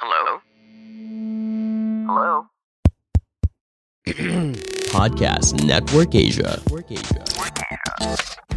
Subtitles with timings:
[0.00, 0.40] Hello?
[2.08, 2.48] Hello?
[4.96, 6.56] Podcast Network Asia.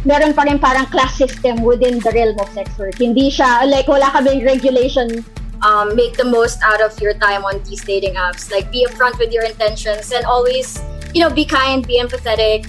[0.08, 2.96] meron pa rin parang class system within the realm of sex work.
[2.96, 5.20] Hindi siya, like, wala kaming regulation.
[5.64, 8.52] um, make the most out of your time on these dating apps.
[8.52, 10.80] Like, be upfront with your intentions and always,
[11.14, 12.68] you know, be kind, be empathetic.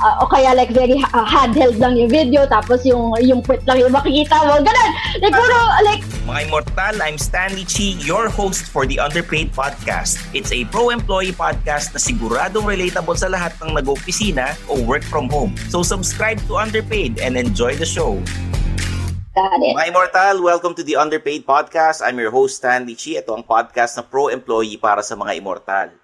[0.00, 3.84] Uh, o kaya, like, very uh, handheld lang yung video, tapos yung, yung quit lang
[3.84, 4.56] yung makikita mo.
[4.56, 4.90] Ganun!
[5.20, 10.16] Like, puro, like, Mga Immortal, I'm Stanley Chi, your host for the Underpaid Podcast.
[10.32, 15.52] It's a pro-employee podcast na siguradong relatable sa lahat ng nag-opisina o work from home.
[15.68, 18.16] So subscribe to Underpaid and enjoy the show.
[19.34, 19.74] got it.
[19.76, 22.02] Mga Immortal, welcome to the Underpaid Podcast.
[22.04, 23.16] I'm your host, Stanley Chi.
[23.16, 25.99] Ito ang podcast na pro-employee para sa mga Immortal.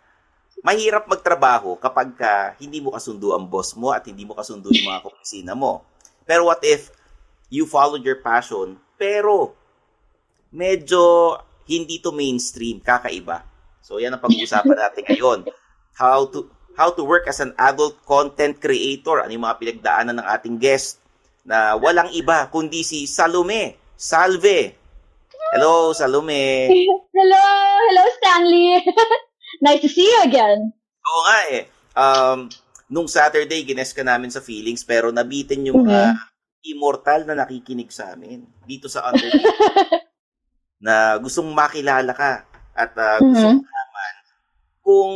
[0.65, 4.89] Mahirap magtrabaho kapag ka hindi mo kasundo ang boss mo at hindi mo kasundo yung
[4.89, 5.85] mga kaopisina mo.
[6.27, 6.91] Pero what if
[7.53, 9.55] you followed your passion, pero
[10.51, 13.47] medyo hindi to mainstream, kakaiba.
[13.83, 15.41] So yan ang pag-uusapan natin ngayon.
[15.95, 19.23] How to how to work as an adult content creator.
[19.23, 21.01] Ano yung mga pinagdaanan ng ating guest
[21.47, 24.77] na walang iba kundi si Salome Salve.
[25.57, 26.69] Hello, Salome.
[27.17, 27.45] Hello!
[27.89, 28.83] Hello, Stanley!
[29.61, 30.73] nice to see you again.
[31.07, 31.63] Oo nga eh.
[31.97, 32.39] Um,
[32.91, 36.19] nung Saturday, gines ka namin sa feelings pero nabitin yung mga
[36.67, 40.03] immortal na nakikinig sa amin dito sa Underpaid
[40.83, 42.43] na gustong makilala ka
[42.75, 44.15] at uh, gustong malaman
[44.83, 45.15] kung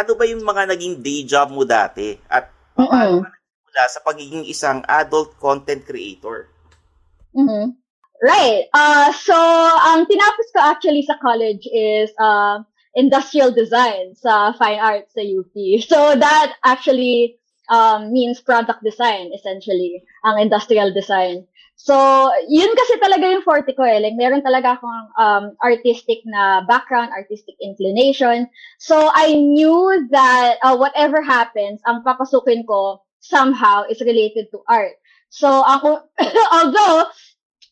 [0.00, 4.44] ano ba yung mga naging day job mo dati at paano ka nagsimula sa pagiging
[4.48, 6.48] isang adult content creator.
[7.36, 7.76] Mhm.
[8.20, 8.68] Right.
[8.76, 9.32] Uh, so,
[9.80, 12.60] ang tinapos ko actually sa college is uh,
[12.94, 15.54] industrial design sa fine arts sa UP.
[15.90, 17.38] So, that actually
[17.70, 21.46] um, means product design, essentially, ang industrial design.
[21.80, 21.96] So,
[22.44, 24.04] yun kasi talaga yung forte ko eh.
[24.04, 28.52] Like, meron talaga akong um, artistic na background, artistic inclination.
[28.76, 35.00] So, I knew that uh, whatever happens, ang papasukin ko somehow is related to art.
[35.32, 36.04] So, ako,
[36.52, 37.08] although,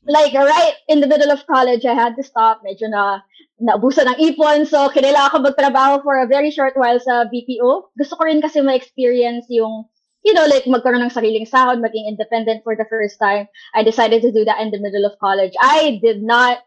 [0.07, 2.63] like, right in the middle of college, I had to stop.
[2.63, 3.21] Medyo na,
[3.59, 4.67] naubusan ng ipon.
[4.67, 7.91] So, kinailangan ko magtrabaho for a very short while sa BPO.
[7.99, 9.89] Gusto ko rin kasi ma-experience yung
[10.25, 13.49] you know, like magkaroon ng sariling sahod, maging independent for the first time.
[13.75, 15.53] I decided to do that in the middle of college.
[15.61, 16.59] I did not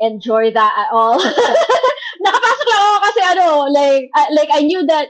[0.00, 1.18] enjoy that at all.
[2.24, 5.08] Nakapasok lang ako kasi ano, like, I, like I knew that,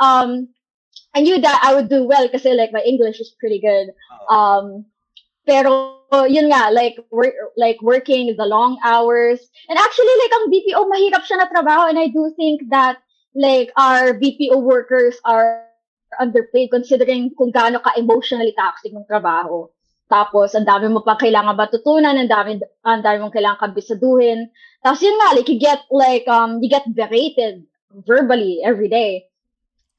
[0.00, 0.48] um,
[1.14, 3.92] I knew that I would do well kasi like my English is pretty good.
[4.28, 4.84] Um,
[5.46, 9.40] pero yun nga, like work, like working the long hours.
[9.68, 13.02] And actually like ang BPO mahirap siya na trabaho and I do think that
[13.34, 15.66] like our BPO workers are
[16.20, 19.68] underpaid considering kung gaano ka emotionally toxic ng trabaho.
[20.06, 24.46] Tapos, ang dami mo pa kailangan matutunan, ang dami, ang dami mong kailangan kabisaduhin.
[24.78, 27.66] Tapos yun nga, like, you get, like, um, you get berated
[28.06, 29.26] verbally every day.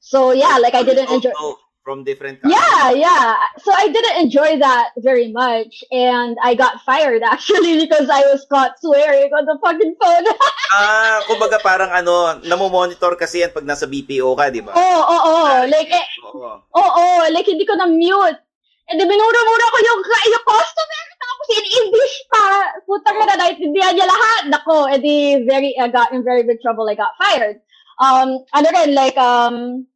[0.00, 1.36] So, yeah, like, I didn't enjoy...
[1.36, 2.60] Also, from different countries.
[2.60, 3.32] Yeah, yeah.
[3.64, 8.44] So I didn't enjoy that very much, and I got fired actually because I was
[8.52, 10.26] caught swearing on the fucking phone.
[10.76, 14.76] ah, kumbaga parang ano, namomonitor kasi yan pag nasa BPO ka, di ba?
[14.76, 15.64] Oo, oo, oo.
[15.64, 16.60] Like, eh, Oo.
[16.60, 18.36] oo, like, hindi ko na-mute.
[18.88, 22.48] And then, minura-mura ko yung, yung customer, tapos in English pa.
[23.36, 24.42] naintindihan niya lahat.
[24.52, 26.88] Nako, edi very, I got in very big trouble.
[26.88, 27.64] I got fired.
[28.00, 29.88] Um, ano rin, like, um,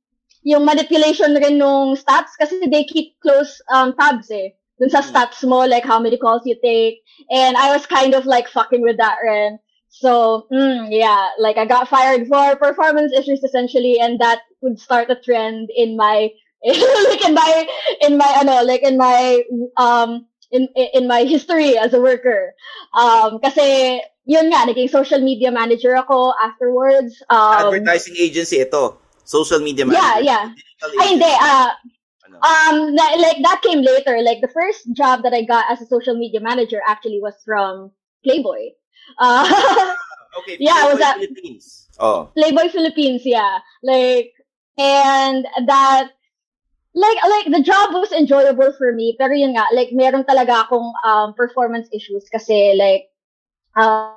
[0.42, 4.50] yung manipulation rin nung stats kasi they keep close um, tabs eh.
[4.80, 7.02] Dun sa stats mo, like how many calls you take.
[7.30, 9.58] And I was kind of like fucking with that rin.
[9.92, 15.10] So, mm, yeah, like I got fired for performance issues essentially, and that would start
[15.10, 16.30] a trend in my,
[16.64, 17.66] like in my,
[18.00, 19.44] in my, ano, like in my,
[19.76, 22.54] um, in, in my history as a worker.
[22.96, 27.22] Um, kasi, yun nga, naging social media manager ako afterwards.
[27.28, 28.96] Um, Advertising agency ito.
[29.24, 30.24] Social media yeah, manager.
[30.24, 30.44] yeah.
[30.54, 31.70] Digital Ay, hindi, ah,
[32.26, 32.36] Ano?
[32.42, 34.18] um, like that came later.
[34.22, 37.90] Like the first job that I got as a social media manager actually was from
[38.24, 38.72] Playboy.
[39.18, 39.46] Uh,
[40.38, 41.66] okay, yeah, Playboy was that- Philippines.
[42.00, 42.30] Oh.
[42.34, 43.58] Playboy Philippines, yeah.
[43.82, 44.32] Like,
[44.78, 46.10] and that,
[46.94, 49.14] like, like the job was enjoyable for me.
[49.20, 53.12] Pero yun nga, like, meron talaga akong um, performance issues kasi like,
[53.76, 54.16] um,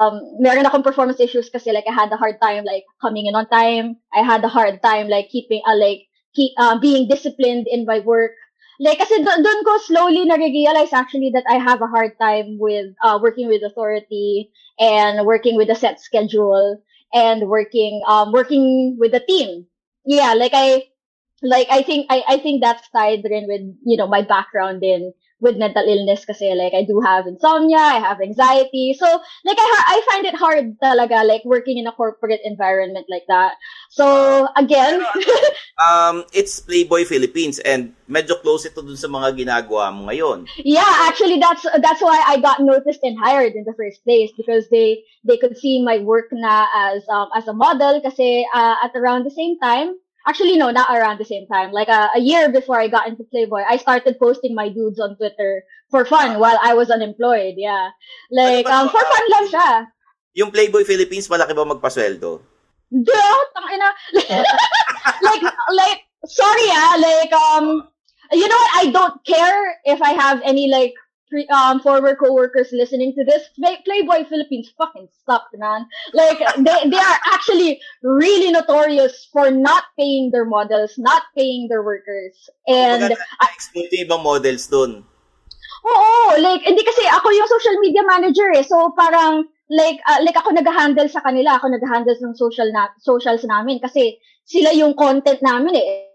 [0.00, 3.34] um, meron akong performance issues kasi like I had a hard time like coming in
[3.34, 3.96] on time.
[4.14, 8.00] I had a hard time like keeping, uh, like, keep, uh, being disciplined in my
[8.00, 8.32] work.
[8.80, 12.90] Like, kasi do- doon ko slowly na-realize actually that I have a hard time with
[13.06, 14.50] uh, working with authority
[14.80, 16.82] and working with a set schedule
[17.14, 19.66] and working um working with a team.
[20.04, 20.90] Yeah, like I
[21.42, 25.12] like I think I I think that's tied in with you know my background in
[25.44, 28.96] with mental illness kasi like I do have insomnia, I have anxiety.
[28.96, 29.04] So
[29.44, 33.28] like I ha- I find it hard talaga like working in a corporate environment like
[33.28, 33.60] that.
[33.92, 35.04] So again,
[35.74, 40.46] Um, it's Playboy Philippines and medyo close ito dun sa mga ginagawa mo ngayon.
[40.62, 44.70] yeah, actually that's that's why I got noticed and hired in the first place because
[44.70, 48.94] they they could see my work na as um as a model kasi uh, at
[48.94, 51.70] around the same time Actually, no, not around the same time.
[51.70, 55.16] Like uh, a year before I got into Playboy, I started posting my dudes on
[55.16, 57.54] Twitter for fun while I was unemployed.
[57.56, 57.90] Yeah,
[58.32, 59.68] like um, for fun lang siya.
[60.34, 62.42] Yung Playboy Philippines, malaki ba magpasweldo?
[62.90, 63.88] Duh, tangina.
[65.26, 67.66] like, like, sorry ah, like, um,
[68.32, 68.72] you know what?
[68.82, 70.94] I don't care if I have any, like,
[71.50, 73.48] um, former coworkers listening to this.
[73.58, 75.86] Play- Playboy Philippines fucking suck, man.
[76.12, 81.82] Like, they, they are actually really notorious for not paying their models, not paying their
[81.82, 82.50] workers.
[82.66, 83.14] And,
[83.74, 85.04] yung ibang models dun.
[85.84, 88.64] Oo, like, hindi kasi ako yung social media manager eh.
[88.64, 91.60] So, parang, like, uh, like ako nag-handle sa kanila.
[91.60, 93.80] Ako nag-handle ng social na, socials namin.
[93.80, 96.08] Kasi, sila yung content namin eh,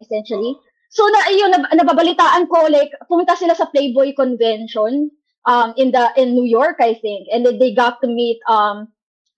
[0.00, 0.56] essentially.
[0.94, 5.10] So, na, yun, nab- nababalitaan ko, like, pumunta sila sa Playboy Convention,
[5.42, 7.26] um, in the, in New York, I think.
[7.34, 8.88] And then they got to meet, um,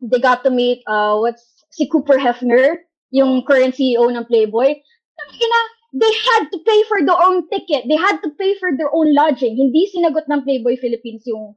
[0.04, 4.68] they got to meet, uh, what's, si Cooper Hefner, yung current CEO ng Playboy.
[5.16, 5.60] Ina,
[5.96, 7.88] they had to pay for their own ticket.
[7.88, 9.56] They had to pay for their own lodging.
[9.56, 11.56] Hindi sinagot ng Playboy Philippines yung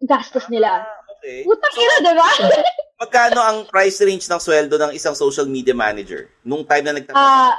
[0.00, 0.88] gastos nila.
[1.18, 1.44] Okay.
[1.44, 2.28] Utang ina, di ba?
[3.04, 7.52] Magkano ang price range ng sweldo ng isang social media manager nung time na nagtatrabaho?
[7.52, 7.54] Uh,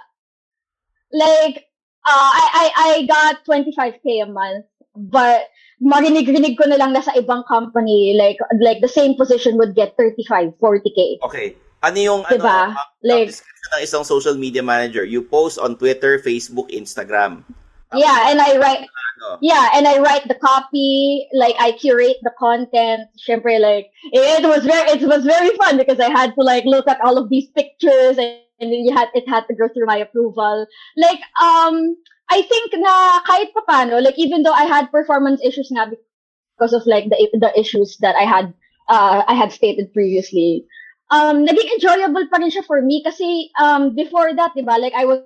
[1.14, 1.67] like,
[2.08, 4.66] uh, I, I, I got 25k a month.
[4.98, 5.46] But,
[5.78, 9.94] marinig-rinig ko na lang na sa ibang company, like, like the same position would get
[9.94, 11.22] 35, 40k.
[11.22, 11.54] okay.
[11.86, 12.74] Ano yung Diba?
[12.74, 15.06] ano, ang- Like- description ng isang social media manager?
[15.06, 17.46] You post on Twitter, Facebook, Instagram.
[17.94, 19.38] Yeah, and I write, Ano?
[19.40, 23.08] yeah, and I write the copy, like I curate the content.
[23.16, 26.90] Syempre, like it was very, it was very fun because I had to like look
[26.90, 29.98] at all of these pictures and, and you had it had to go through my
[29.98, 30.66] approval.
[30.96, 31.96] Like, um,
[32.30, 36.86] I think na kahit paano, like even though I had performance issues na because of
[36.86, 38.54] like the the issues that I had,
[38.90, 40.66] uh, I had stated previously.
[41.10, 45.06] Um, naging enjoyable pa rin siya for me kasi um before that, diba, like I
[45.06, 45.24] was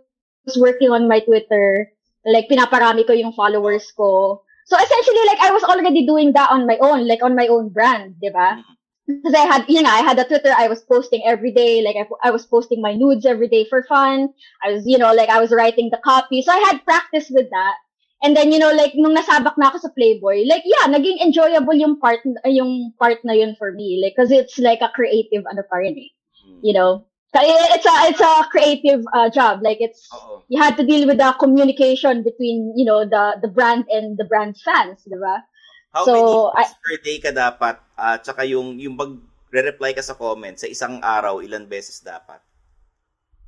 [0.57, 1.89] working on my Twitter
[2.25, 4.41] like pinaparami ko yung followers ko.
[4.65, 7.69] So essentially like I was already doing that on my own, like on my own
[7.73, 8.61] brand, 'di ba?
[9.07, 11.95] Because I had, you know, I had a Twitter, I was posting every day, like
[11.97, 14.29] I, I was posting my nudes every day for fun.
[14.63, 16.41] I was, you know, like I was writing the copy.
[16.41, 17.75] So I had practice with that.
[18.23, 21.73] And then, you know, like nung nasabak na ako sa Playboy, like yeah, naging enjoyable
[21.73, 25.65] yung part yung part na yun for me, like cuz it's like a creative ano
[25.65, 26.13] pa rin eh.
[26.61, 29.65] You know, it's a it's a creative uh, job.
[29.65, 30.45] Like it's Oo.
[30.53, 34.29] you had to deal with the communication between you know the the brand and the
[34.29, 35.41] brand's fans, di ba?
[35.89, 36.29] How So, many
[36.61, 37.75] I- times per day ka dapat?
[38.01, 39.13] At saka yung, yung mag
[39.53, 42.41] reply ka sa comment sa isang araw, ilan beses dapat?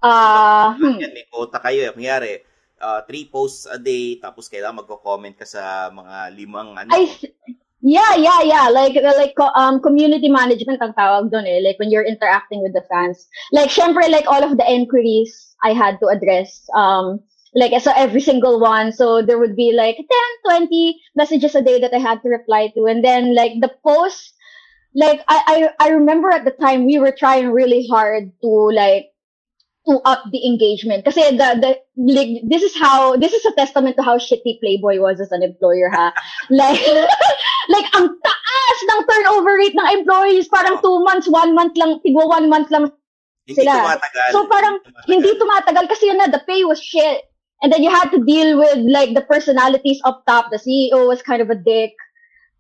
[0.04, 1.00] Uh, hmm.
[1.02, 1.90] Yan, may quota kayo.
[1.90, 1.92] eh.
[1.96, 2.34] Kunyari,
[2.84, 6.92] uh, three posts a day, tapos kailangan magko-comment ka sa mga limang ano.
[6.92, 7.08] I
[7.80, 8.68] yeah, yeah, yeah.
[8.68, 11.64] Like like co- um community management ang tawag doon eh.
[11.64, 13.28] Like when you're interacting with the fans.
[13.56, 17.24] Like syempre like all of the inquiries I had to address um
[17.56, 18.92] like so every single one.
[18.92, 22.72] So there would be like 10, 20 messages a day that I had to reply
[22.76, 24.36] to and then like the posts
[24.96, 29.14] like I, I I remember at the time we were trying really hard to like
[29.88, 31.06] to up the engagement.
[31.06, 35.00] Kasi the, the, like, this is how, this is a testament to how shitty Playboy
[35.00, 36.14] was as an employer, ha?
[36.50, 36.80] like,
[37.70, 42.28] like, ang taas ng turnover rate ng employees, parang two months, one month lang, tigwa
[42.28, 42.92] one month lang
[43.48, 43.76] Hindi sila.
[43.76, 44.30] tumatagal.
[44.32, 47.28] So parang, hindi tumatagal kasi yun na, the pay was shit.
[47.62, 50.52] And then you had to deal with, like, the personalities up top.
[50.52, 51.92] The CEO was kind of a dick.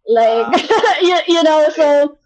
[0.08, 0.48] Like,
[1.02, 2.18] you, you know, so,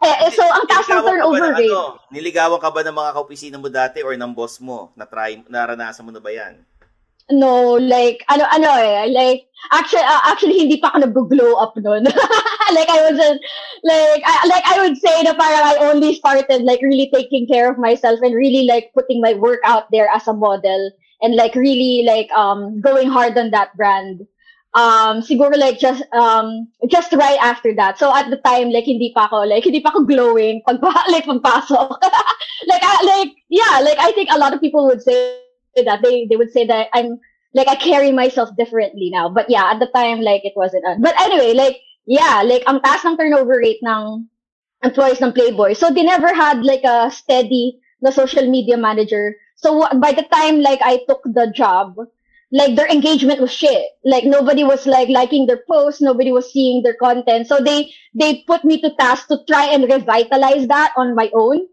[0.00, 1.68] eh, so ang taas ng turnover ng rate.
[1.68, 4.96] Ano, niligawan ka ba ng mga kaopisina mo dati or ng boss mo?
[4.96, 6.64] Na try, naranasan mo na ba yan?
[7.30, 12.02] No, like, ano, ano eh, like, actually, uh, actually, hindi pa ako nag-glow up nun.
[12.74, 13.38] like, I wasn't,
[13.86, 17.70] like, I, like, I would say na parang I only started, like, really taking care
[17.70, 20.90] of myself and really, like, putting my work out there as a model
[21.22, 24.26] and, like, really, like, um, going hard on that brand.
[24.74, 27.98] Um, siguro, like, just, um, just right after that.
[27.98, 30.78] So, at the time, like, hindi pa ako, like, hindi pa ako glowing pag,
[31.10, 31.90] like, pagpasok.
[32.70, 35.40] like, I, like, yeah, like, I think a lot of people would say,
[35.76, 37.18] that they they would say that I'm
[37.54, 39.28] like I carry myself differently now.
[39.28, 40.86] But yeah, at the time like it wasn't.
[40.86, 44.26] Uh, but anyway, like yeah, like ang taas ng turnover rate ng
[44.82, 45.74] employees ng Playboy.
[45.74, 49.36] So they never had like a steady the social media manager.
[49.56, 51.96] So by the time like I took the job,
[52.52, 53.84] like their engagement was shit.
[54.04, 57.46] Like nobody was like liking their posts, nobody was seeing their content.
[57.46, 61.66] So they they put me to task to try and revitalize that on my own.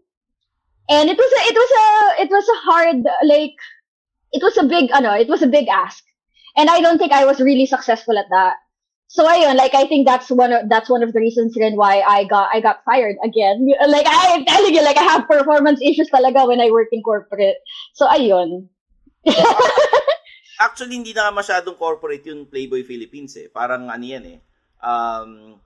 [0.90, 3.54] And it was a, it was a it was a hard like
[4.32, 6.04] it was a big ano, it was a big ask.
[6.56, 8.56] And I don't think I was really successful at that.
[9.08, 12.02] So ayun, like I think that's one of that's one of the reasons rin why
[12.02, 13.66] I got I got fired again.
[13.88, 17.02] Like I am telling you, like I have performance issues talaga when I work in
[17.02, 17.56] corporate.
[17.94, 18.68] So ayun.
[20.58, 23.46] Actually, hindi na masyadong corporate yung Playboy Philippines eh.
[23.46, 24.38] Parang ano yan eh.
[24.82, 25.58] Um,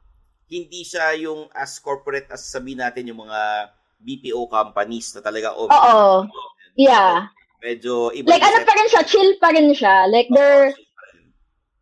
[0.52, 3.72] hindi siya yung as corporate as sabihin natin yung mga
[4.04, 5.56] BPO companies na talaga.
[5.56, 6.28] Oh, Oo.
[6.76, 7.32] Yeah.
[7.64, 8.28] Medyo iba.
[8.37, 10.11] Like ano pa rin siya, chill pa rin siya.
[10.12, 10.76] Like they're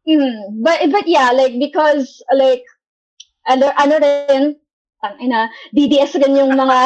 [0.08, 2.64] Mm, but but yeah, like because like
[3.46, 4.56] ano ano rin
[5.04, 6.78] ang ina DDS rin yung mga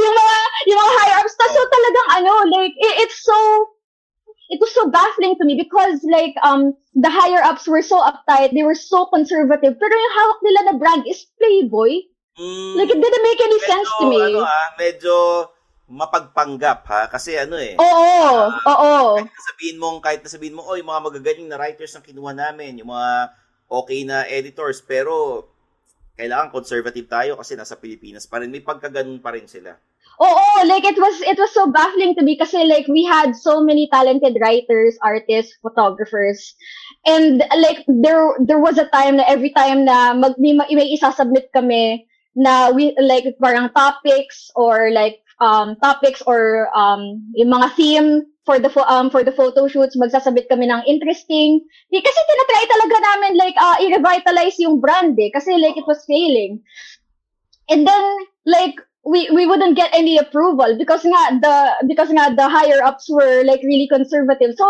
[0.00, 0.36] yung mga
[0.68, 3.36] yung mga higher ups so talagang ano like it, it's so
[4.50, 8.50] it was so baffling to me because like um the higher ups were so uptight
[8.50, 9.78] they were so conservative.
[9.78, 12.10] Pero yung hawak nila na brand is Playboy.
[12.34, 14.20] Mm, like it didn't make any medyo, sense to me.
[14.20, 15.14] Ano ah, medyo
[15.90, 17.02] mapagpanggap ha?
[17.10, 17.74] Kasi ano eh.
[17.74, 18.94] oo oo.
[19.18, 22.78] kahit sabihin mo, kahit na sabihin mo, oy, mga magagaling na writers ang kinuha namin,
[22.78, 23.34] yung mga
[23.70, 25.46] okay na editors, pero
[26.14, 28.54] kailangan conservative tayo kasi nasa Pilipinas pa rin.
[28.54, 29.74] May pagkaganon pa rin sila.
[30.20, 33.64] Oo, like it was it was so baffling to me kasi like we had so
[33.64, 36.52] many talented writers, artists, photographers.
[37.08, 41.48] And like there there was a time na every time na mag may, may isa-submit
[41.56, 42.04] kami
[42.36, 48.08] na we like parang topics or like um topics or um yung mga theme
[48.44, 51.64] for the um for the photo shoots magsasabit kami ng interesting.
[51.88, 55.32] Di kasi tinatry talaga namin like uh, i-revitalize yung brand eh.
[55.32, 56.60] Kasi like it was failing.
[57.72, 58.04] And then
[58.44, 61.56] like we we wouldn't get any approval because nga the
[61.88, 64.66] because nga the higher ups were like really conservative so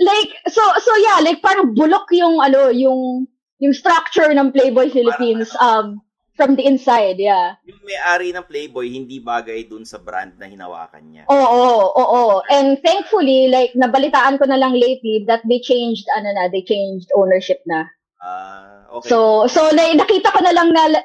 [0.00, 3.28] like so so yeah like parang bulok yung ano yung
[3.60, 6.00] yung structure ng Playboy Philippines um
[6.40, 11.04] from the inside yeah Yung may-ari ng Playboy, hindi bagay dun sa brand na hinawakan
[11.04, 11.24] niya.
[11.28, 11.44] Oo,
[11.92, 12.40] oo, oo.
[12.48, 17.12] And thankfully, like, nabalitaan ko na lang lately that they changed, ano na, they changed
[17.12, 17.84] ownership na.
[18.24, 19.12] Ah, okay.
[19.12, 21.04] So, so, like, nakita ko na lang na,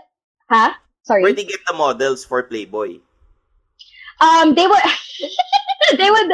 [0.50, 0.80] ha?
[1.06, 1.22] Sorry.
[1.22, 2.98] Where they get the models for Playboy?
[4.22, 4.82] Um, they were,
[6.02, 6.30] they would,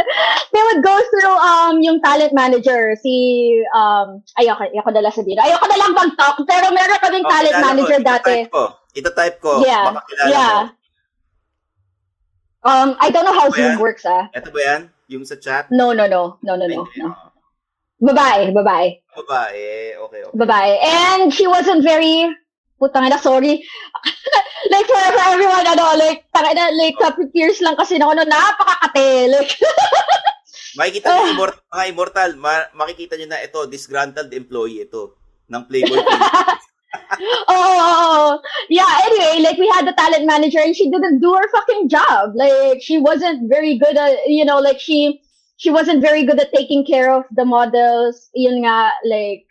[0.54, 5.44] they would go through, um, yung talent manager, si, um, ayoko, ayoko na lang sabihin.
[5.44, 8.08] Ayoko na lang mag-talk, pero meron kaming Oh, talent manager ko.
[8.08, 8.36] dati.
[8.48, 8.64] Ko.
[8.96, 9.64] Ito-type ko.
[9.66, 10.64] Yeah, Baka yeah.
[10.64, 10.80] mo.
[12.64, 14.30] Um, I don't know how Zoom works, ah.
[14.38, 14.82] Ito ba yan?
[15.10, 15.68] Yung sa chat?
[15.74, 16.38] No, no, no.
[16.46, 16.88] No, no, no.
[16.96, 17.10] No.
[17.10, 17.32] oh.
[18.02, 19.02] Babae, babae.
[19.18, 19.98] Babae.
[19.98, 20.38] Okay, okay.
[20.38, 20.72] babae.
[20.82, 22.30] And she wasn't very,
[22.80, 23.62] putang ina, sorry.
[24.70, 29.32] like, for, for everyone, ano, like, tangina, like, couple years lang kasi na ano, napakakate.
[29.34, 29.52] Like,
[30.80, 31.20] Makikita Ah.
[31.20, 35.20] nyo, immortal, mga immortal, ma- makikita nyo na ito, disgruntled employee ito
[35.52, 36.00] ng Playboy
[37.52, 38.40] oh,
[38.70, 42.32] yeah, anyway, like, we had the talent manager and she didn't do her fucking job.
[42.36, 45.20] Like, she wasn't very good at, you know, like, she,
[45.58, 48.30] she wasn't very good at taking care of the models.
[48.34, 49.44] Yun nga, like,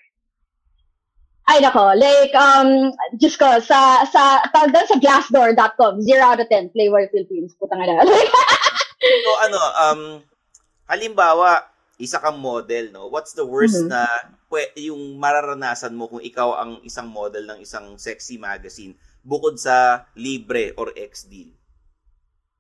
[1.51, 6.47] ay nako, like, um, just ko, sa, sa, tawag doon sa glassdoor.com, 0 out of
[6.47, 7.83] 10, Playboy Philippines, putang.
[7.83, 8.31] Like,
[9.27, 10.03] so, ano, um,
[10.87, 11.67] halimbawa,
[11.99, 13.11] isa kang model, no?
[13.11, 13.91] What's the worst Mhm.
[13.91, 14.07] na
[14.47, 20.07] pwe- yung mararanasan mo kung ikaw ang isang model ng isang sexy magazine bukod sa
[20.17, 21.53] libre or ex-deal?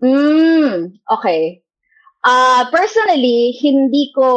[0.04, 1.62] Mm, okay.
[2.20, 4.28] Uh, personally, hindi ko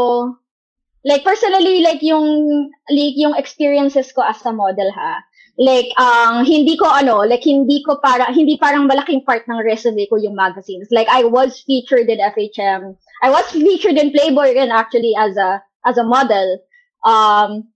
[1.05, 5.23] like personally like yung like yung experiences ko as a model ha.
[5.57, 10.07] Like um hindi ko ano, like hindi ko para hindi parang malaking part ng resume
[10.09, 10.87] ko yung magazines.
[10.89, 12.95] Like I was featured in FHM.
[13.21, 16.59] I was featured in Playboy and actually as a as a model.
[17.05, 17.69] Um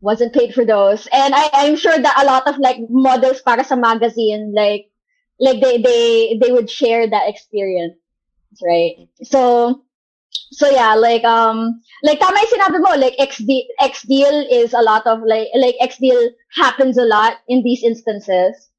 [0.00, 1.04] wasn't paid for those.
[1.12, 4.90] And I I'm sure that a lot of like models para sa magazine like
[5.40, 7.96] like they they they would share that experience
[8.62, 9.82] right so
[10.50, 14.74] so yeah like um like tama yung sinabi mo like X, de- X deal is
[14.74, 18.70] a lot of like like X deal happens a lot in these instances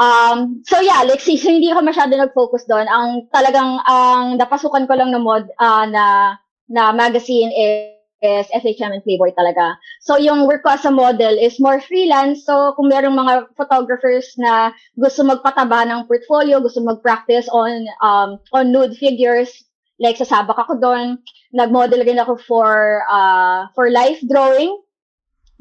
[0.00, 4.88] um so yeah like si so hindi ako masyado nag-focus doon ang talagang ang napasukan
[4.88, 6.36] ko lang na mod uh, na
[6.68, 9.78] na magazine is is FHM and Playboy talaga.
[10.02, 12.44] So, yung work ko as a model is more freelance.
[12.44, 18.74] So, kung merong mga photographers na gusto magpataba ng portfolio, gusto mag-practice on, um, on
[18.74, 19.67] nude figures,
[19.98, 21.18] like sasabak ako doon.
[21.52, 24.74] Nag-model rin ako for, uh, for life drawing.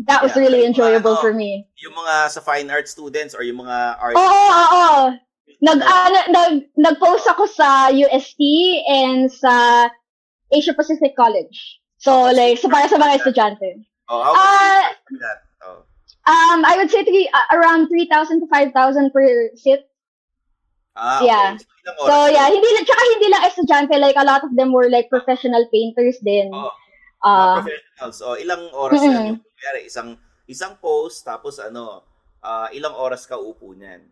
[0.06, 1.66] That was Yeah, really mga enjoyable ano, for me.
[1.82, 5.04] Yung mga sa fine art students or yung mga art Oo, oo, oo.
[5.58, 8.38] Nag, na- nag, nag-post ako sa UST
[8.86, 9.90] and sa
[10.54, 11.82] Asia Pacific College.
[11.98, 13.82] So, like, so para sa mga estudyante.
[14.06, 14.38] Oh, how
[15.12, 15.42] is that?
[15.66, 15.82] Oh.
[16.30, 19.90] Um, I would say three, uh, around 3,000 to 5,000 per sit.
[20.98, 21.30] Ah, okay.
[21.30, 21.50] Yeah.
[21.56, 24.52] So, ilang So, oras yeah, hindi lang, tsaka hindi lang estudyante, like, a lot of
[24.58, 26.50] them were, like, professional painters din.
[26.52, 26.74] Oh,
[27.18, 28.18] Uh, professionals.
[28.22, 29.10] Oh, ilang oras Mm-mm.
[29.10, 30.10] yan yung kunyari, isang
[30.46, 32.06] isang post tapos ano,
[32.40, 34.06] ah, ilang oras ka upo niyan.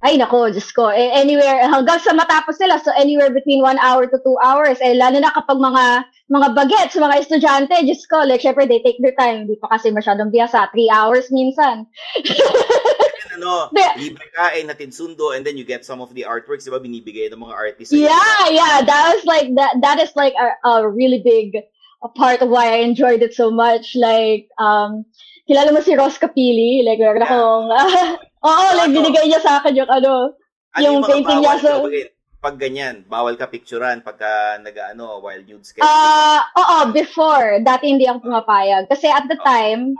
[0.00, 0.88] ay, nako, Diyos ko.
[0.88, 4.80] Eh, anywhere, hanggang sa matapos nila, so anywhere between one hour to two hours.
[4.80, 5.84] Eh, lalo na kapag mga,
[6.32, 9.44] mga bagets, mga estudyante, Diyos ko, like, syempre, they take their time.
[9.44, 10.72] Hindi pa kasi masyadong biyasa.
[10.72, 11.84] Three hours minsan.
[13.40, 16.70] Ano, Di- libre kain, natin sundo, and then you get some of the artworks, di
[16.70, 17.96] ba, binibigay ng mga artists.
[17.96, 19.80] Yeah, yeah, that was like that.
[19.80, 21.64] That is like a, a really big
[22.02, 23.96] a part of why I enjoyed it so much.
[23.96, 25.04] Like, um,
[25.48, 26.84] kilala mo si Ross Capili?
[26.84, 27.68] Like, meron akong,
[28.48, 30.36] oo, like, binigay niya sa akin yung ano,
[30.76, 31.58] Ano yung painting niya.
[31.60, 32.08] So, gawin?
[32.40, 35.84] Pag ganyan, bawal ka picturean pagka nag-ano, while nude sketch.
[35.84, 38.88] ah, oo, before, dati hindi ako pumapayag.
[38.88, 39.92] Kasi at the time,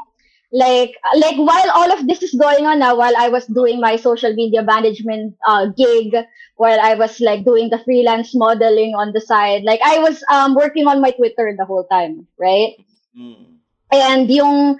[0.52, 3.96] like, like, while all of this is going on now, while I was doing my
[3.96, 6.14] social media management uh, gig,
[6.60, 10.54] while I was like doing the freelance modeling on the side, like I was um
[10.54, 12.76] working on my Twitter the whole time, right?
[13.16, 13.56] Hmm.
[13.90, 14.76] And yung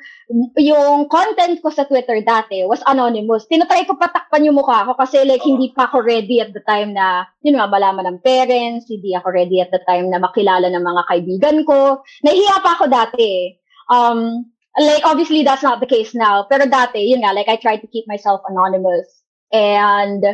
[0.60, 3.48] yung content ko sa Twitter dati was anonymous.
[3.48, 6.92] Tinatry ko patakpan yung mukha ko kasi like hindi pa ako ready at the time
[6.92, 10.84] na yun nga malaman ng parents, hindi ako ready at the time na makilala ng
[10.84, 12.04] mga kaibigan ko.
[12.22, 13.56] Nahihiya pa ako dati.
[13.88, 14.46] Um
[14.80, 17.90] like obviously that's not the case now, pero dati yun nga like I tried to
[17.92, 19.22] keep myself anonymous.
[19.52, 20.24] And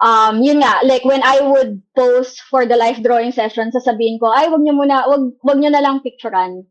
[0.00, 4.30] um yun nga like when I would post for the life drawing session sasabihin ko
[4.32, 6.64] ay wag niyo muna wag wag niyo na lang picturean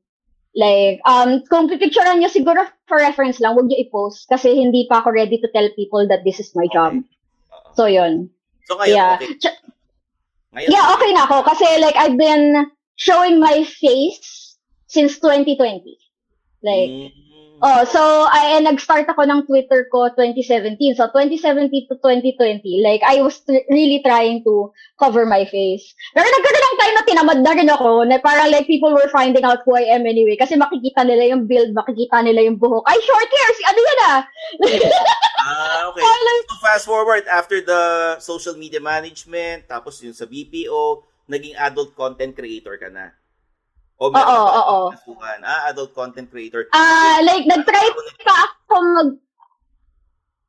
[0.56, 5.02] Like, um, kung pipicturean nyo siguro for reference lang, huwag nyo i-post kasi hindi pa
[5.02, 6.98] ako ready to tell people that this is my job.
[6.98, 7.70] Oo.
[7.78, 8.34] So, yun.
[8.66, 9.14] So ngayon, yeah.
[9.22, 9.38] okay.
[9.38, 9.62] Ch-
[10.50, 12.66] Ngayon, yeah, okay na ako kasi like, I've been
[12.98, 14.58] showing my face
[14.90, 15.99] since 2020.
[16.60, 17.10] Like, Mm.
[17.64, 21.00] oh, so, I, and nag-start ako ng Twitter ko 2017.
[21.00, 25.96] So, 2017 to 2020, like, I was tr- really trying to cover my face.
[26.12, 29.48] Pero nagkaroon ng time na tinamad na rin ako, na parang like, people were finding
[29.48, 30.36] out who I am anyway.
[30.36, 32.84] Kasi makikita nila yung build, makikita nila yung buhok.
[32.88, 33.52] Ay, short hair!
[33.56, 34.20] Si ano yan ah?
[35.40, 36.04] Ah, okay.
[36.46, 37.82] So fast forward after the
[38.20, 43.16] social media management, tapos yung sa BPO, naging adult content creator ka na.
[44.00, 44.82] O meron Oo, oo.
[45.44, 46.72] Ah, adult content creator.
[46.72, 47.88] Ah, like, nag-try
[48.24, 49.10] pa ako mag,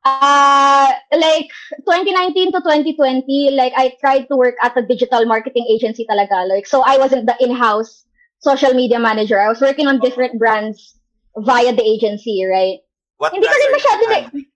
[0.07, 1.51] ah, like,
[1.83, 6.47] 2019 to 2020, like, I tried to work at a digital marketing agency talaga.
[6.47, 8.07] Like, so I wasn't the in-house
[8.39, 9.35] social media manager.
[9.35, 10.95] I was working on different brands
[11.35, 12.79] via the agency, right?
[13.19, 14.47] What Hindi ko rin masyado na-?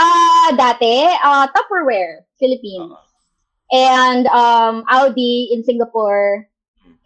[0.00, 2.88] Ah, dati, ah, Tupperware, Philippines.
[2.88, 3.04] Oo.
[3.68, 6.48] And, um, Audi in Singapore.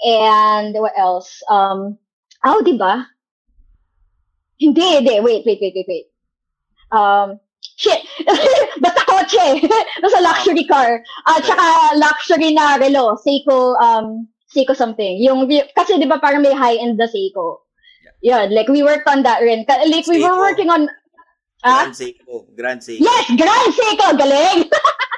[0.03, 1.43] And, what else?
[1.49, 1.99] Um,
[2.45, 3.07] Audi ba?
[4.59, 5.21] Hindi, hindi.
[5.21, 6.07] Wait, wait, wait, wait, wait.
[6.91, 7.39] Um,
[7.77, 8.03] shit.
[8.83, 9.63] Basta kotse.
[10.03, 11.03] Basta luxury car.
[11.27, 13.19] At saka luxury na relo.
[13.23, 15.23] Seiko, um, Seiko something.
[15.23, 17.63] Yung, kasi di ba parang may high-end na Seiko.
[18.23, 19.67] Yun, like we worked on that rin.
[19.67, 20.89] Like we were working on,
[21.65, 21.91] ah?
[21.91, 22.47] Grand Seiko.
[22.55, 23.03] Grand Seiko.
[23.03, 24.71] Yes, Grand Seiko, galing!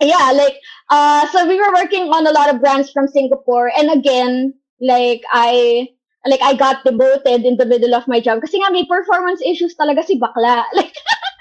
[0.00, 0.56] yeah, like,
[0.90, 3.70] uh, so we were working on a lot of brands from Singapore.
[3.76, 5.88] And again, like, I,
[6.26, 9.74] like I got demoted in the middle of my job kasi nga may performance issues
[9.76, 10.64] talaga si bakla.
[10.74, 10.94] Like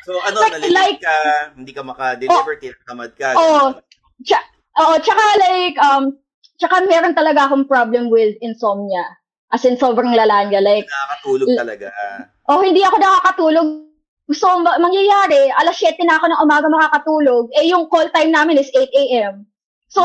[0.08, 3.36] So ano, Like- nalilate like- ka, hindi ka maka-deliver, tinatamad ka.
[3.36, 3.76] Oh.
[4.24, 4.40] Tsa,
[4.80, 6.16] oo, tsaka like, um,
[6.56, 9.04] tsaka meron talaga akong problem with insomnia.
[9.52, 10.64] As in, sobrang lala niya.
[10.64, 11.88] Like, Nakakatulog talaga.
[12.48, 13.68] oh, hindi ako nakakatulog.
[14.28, 17.48] So, ma- mangyayari, alas 7 na ako ng umaga makakatulog.
[17.56, 19.48] Eh, yung call time namin is 8 a.m.
[19.88, 20.04] So,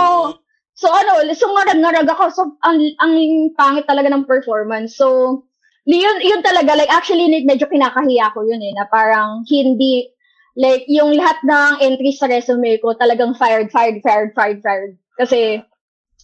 [0.78, 2.24] so ano, so ngarag-ngarag ako.
[2.30, 3.14] So, ang, ang
[3.58, 4.94] pangit talaga ng performance.
[4.94, 5.42] So,
[5.90, 10.06] yun, yun talaga, like, actually, medyo kinakahiya ko yun eh, na parang hindi,
[10.54, 14.94] like, yung lahat ng entries sa resume ko, talagang fired, fired, fired, fired, fired.
[15.18, 15.58] Kasi,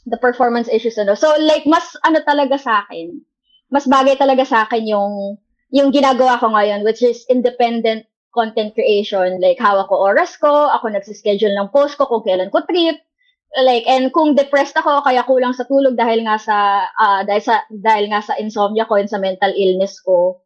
[0.07, 1.19] the performance issues, ano.
[1.19, 3.19] So, like, mas, ano talaga sa akin,
[3.75, 5.35] mas bagay talaga sa akin yung,
[5.71, 9.41] yung ginagawa ko ngayon, which is independent content creation.
[9.41, 13.01] Like, hawak ko oras ko, ako nagsischedule ng post ko kung kailan ko trip,
[13.57, 17.65] like and kung depressed ako kaya kulang sa tulog dahil nga sa ah, dahil sa
[17.73, 20.45] dahil nga sa insomnia ko and sa mental illness ko.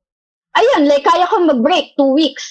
[0.54, 2.44] Ayun like kaya ko mag-break two weeks.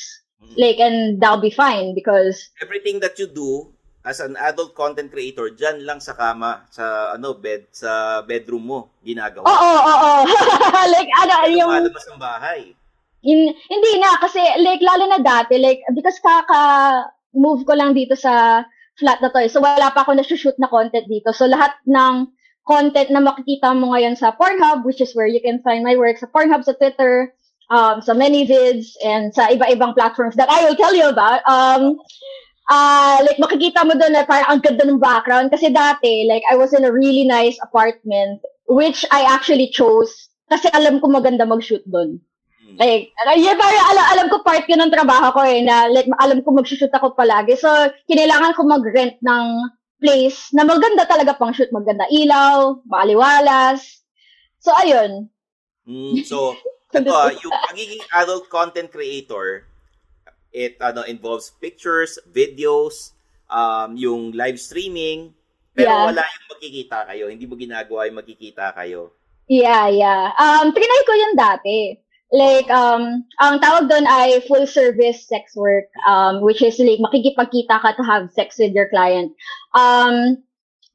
[0.60, 5.54] Like and that'll be fine because Everything that you do as an adult content creator,
[5.54, 9.46] dyan lang sa kama, sa ano, bed, sa bedroom mo, ginagawa.
[9.46, 10.22] oo oo oo
[10.94, 12.74] like ano yung lumalabas ng bahay.
[13.22, 17.06] in, hindi na kasi like lalo na dati like because kaka
[17.38, 18.66] move ko lang dito sa
[18.98, 19.50] flat na to eh.
[19.50, 22.28] so wala pa ako na-shoot na content dito so lahat ng
[22.66, 26.18] content na makikita mo ngayon sa Pornhub which is where you can find my work
[26.18, 27.30] sa Pornhub sa Twitter
[27.70, 32.02] um sa ManyVids and sa iba-ibang platforms that I will tell you about um
[32.72, 36.56] uh, like makikita mo doon na parang ang ganda ng background kasi dati like I
[36.56, 38.40] was in a really nice apartment
[38.72, 42.20] which I actually chose kasi alam ko maganda mag-shoot doon.
[42.80, 46.08] Like, ano, yun parang alam, alam ko part yun ng trabaho ko eh, na like,
[46.20, 47.60] alam ko mag-shoot ako palagi.
[47.60, 47.68] So,
[48.08, 49.46] kinailangan ko mag-rent ng
[50.00, 51.72] place na maganda talaga pang shoot.
[51.72, 54.04] Maganda ilaw, maaliwalas.
[54.60, 55.28] So, ayun.
[55.88, 56.56] Mm, so,
[56.96, 59.68] ito ah, yung pagiging adult content creator,
[60.52, 63.16] it ano involves pictures, videos,
[63.52, 65.32] um, yung live streaming,
[65.72, 66.06] pero Yeah.
[66.12, 67.26] wala yung magkikita kayo.
[67.32, 69.16] Hindi mo ginagawa yung magkikita kayo.
[69.52, 70.32] Yeah, yeah.
[70.40, 72.00] Um, trinay ko yun dati.
[72.32, 77.76] Like, um, ang tawag doon ay full service sex work, um, which is like makikipagkita
[77.84, 79.36] ka to have sex with your client.
[79.76, 80.40] Um,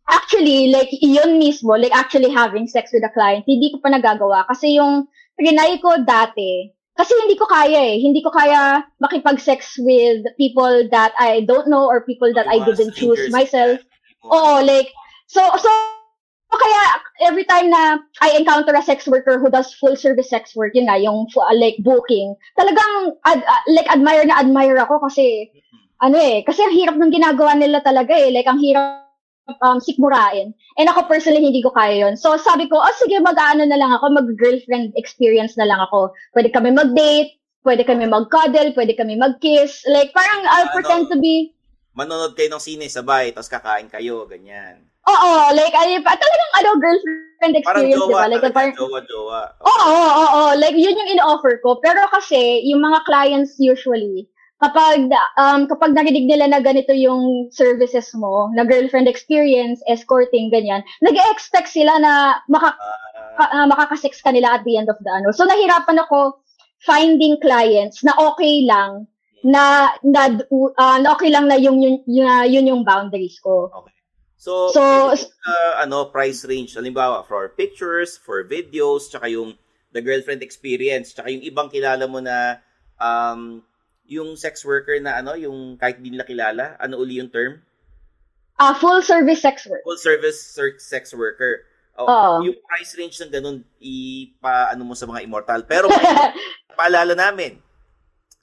[0.08, 4.48] actually, like, yun mismo, like actually having sex with a client, hindi ko pa nagagawa.
[4.48, 5.04] Kasi yung
[5.36, 8.00] trinay ko dati, kasi hindi ko kaya eh.
[8.00, 12.96] Hindi ko kaya makipag-sex with people that I don't know or people that I didn't
[12.96, 13.80] choose myself.
[14.24, 14.88] Oo, like,
[15.28, 15.68] so, so,
[16.56, 16.82] kaya
[17.28, 20.88] every time na I encounter a sex worker who does full service sex work, yun
[20.88, 25.52] nga, yung uh, like booking, talagang ad, uh, like admire na admire ako kasi
[26.00, 29.05] ano eh, kasi ang hirap ng ginagawa nila talaga eh, like ang hirap
[29.62, 30.52] um, sikmurain.
[30.78, 32.14] And ako personally, hindi ko kaya yun.
[32.18, 36.10] So sabi ko, oh sige, mag-ano na lang ako, mag-girlfriend experience na lang ako.
[36.34, 39.82] Pwede kami mag-date, pwede kami mag-cuddle, pwede kami mag-kiss.
[39.90, 40.76] Like parang I'll Ano?
[40.76, 41.56] pretend to be
[41.96, 44.84] Manonood kayo ng sine sabay, tapos kakain kayo, ganyan.
[45.08, 48.28] Oo, like, ay, talagang, ano, girlfriend Parang experience, di jowa ba?
[48.28, 49.40] Like, talaga, parang, jowa-jowa.
[49.64, 50.42] Oo, oo, oo.
[50.60, 51.80] Like, yun yung in-offer ko.
[51.80, 58.08] Pero kasi, yung mga clients usually, kapag, um, kapag narinig nila na ganito yung services
[58.16, 62.72] mo, na girlfriend experience, escorting, ganyan, nag-expect sila na maka,
[63.36, 65.28] ka- ah, makakasex ka nila at the end of the ano.
[65.32, 66.40] So, nahirapan ako
[66.80, 69.04] finding clients na okay lang,
[69.44, 70.40] na, na,
[70.80, 73.68] ah, na okay lang na yung, yun, yun, yun yung boundaries ko.
[74.36, 79.58] So, So, uh, ano, price range, halimbawa, for pictures, for videos, tsaka yung
[79.92, 82.62] the girlfriend experience, tsaka yung ibang kilala mo na,
[83.00, 83.65] um,
[84.06, 87.60] yung sex worker na ano, yung kahit di nila kilala, ano uli yung term?
[88.56, 89.84] ah full service sex work.
[89.84, 91.68] Full service ser- sex worker.
[91.96, 92.32] O, Oo.
[92.44, 95.64] Yung price range ng ganun, ipa, ano mo sa mga immortal.
[95.64, 95.88] Pero,
[96.78, 97.56] paalala namin,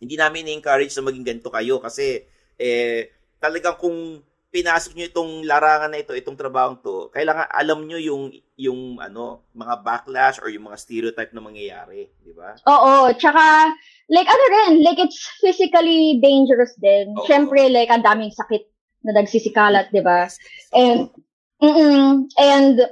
[0.01, 2.25] hindi namin encourage na maging ganito kayo kasi,
[2.57, 7.97] eh, talagang kung pinasok nyo itong larangan na ito, itong trabahong to, kailangan alam nyo
[8.01, 12.09] yung, yung, ano, mga backlash or yung mga stereotype na mangyayari.
[12.25, 12.57] Di ba?
[12.65, 13.69] Oo, tsaka,
[14.13, 17.17] like, ano rin, like, it's physically dangerous din.
[17.17, 17.25] Oo.
[17.25, 18.61] Siyempre, like, ang daming sakit
[19.01, 20.29] na nagsisikalat, di ba?
[20.69, 21.09] And,
[21.57, 22.85] mm and,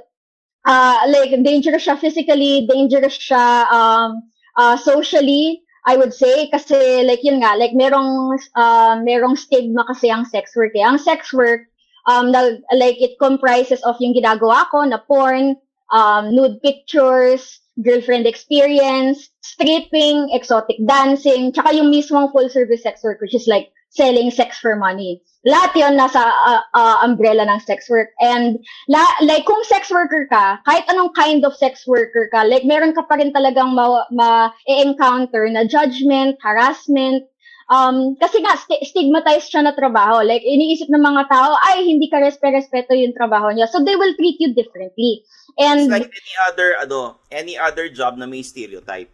[0.66, 4.26] uh, like, dangerous siya physically, dangerous siya, um,
[4.58, 10.10] uh, socially, I would say, kasi, like, yun nga, like, merong, uh, merong stigma kasi
[10.10, 10.82] ang sex work, eh.
[10.82, 11.70] Ang sex work,
[12.10, 15.54] um, na, like, it comprises of yung ginagawa ko na porn,
[15.94, 23.20] um, nude pictures, girlfriend experience, stripping, exotic dancing, tsaka yung mismong full service sex work,
[23.20, 25.20] which is like selling sex for money.
[25.42, 28.08] Lahat yun nasa uh, uh, umbrella ng sex work.
[28.20, 28.58] And
[28.88, 32.94] la, like kung sex worker ka, kahit anong kind of sex worker ka, like meron
[32.94, 37.26] ka pa rin talagang ma-encounter ma- na judgment, harassment,
[37.72, 40.20] Um, kasi nga, st- stigmatized siya na trabaho.
[40.20, 43.64] Like, iniisip ng mga tao, ay, hindi ka respe-respeto yung trabaho niya.
[43.72, 45.24] So, they will treat you differently.
[45.56, 49.08] And, It's like any other, ano, any other job na may stereotype.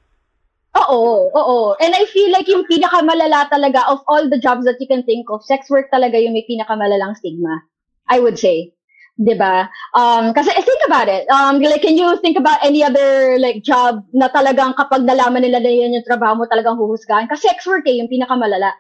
[0.75, 1.59] Oo, oo.
[1.79, 5.31] And I feel like yung pinakamalala talaga of all the jobs that you can think
[5.31, 7.63] of, sex work talaga yung may pinakamalalang stigma.
[8.11, 8.75] I would say.
[9.19, 9.67] 'Di ba?
[9.99, 11.27] Um kasi think about it.
[11.29, 15.59] Um like can you think about any other like job na talagang kapag nalaman nila
[15.59, 17.27] na yun yung trabaho mo talagang huhusgahan?
[17.27, 18.71] Kasi sex work eh yung pinakamalala.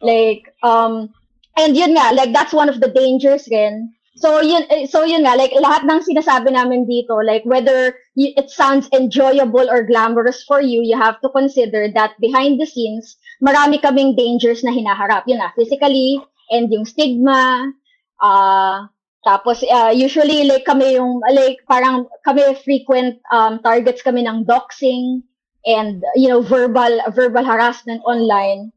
[0.00, 1.12] Like um
[1.60, 3.92] and yun nga like that's one of the dangers rin.
[4.16, 8.48] So yun so yun nga like lahat ng sinasabi namin dito like whether you, it
[8.48, 13.82] sounds enjoyable or glamorous for you, you have to consider that behind the scenes marami
[13.82, 15.26] kaming dangers na hinaharap.
[15.26, 17.74] Yun na, physically and yung stigma,
[18.22, 18.86] uh,
[19.24, 25.22] tapos, uh, usually, like, kami yung, like, parang, kami frequent um, targets kami ng doxing
[25.64, 28.72] and, you know, verbal, verbal harassment online.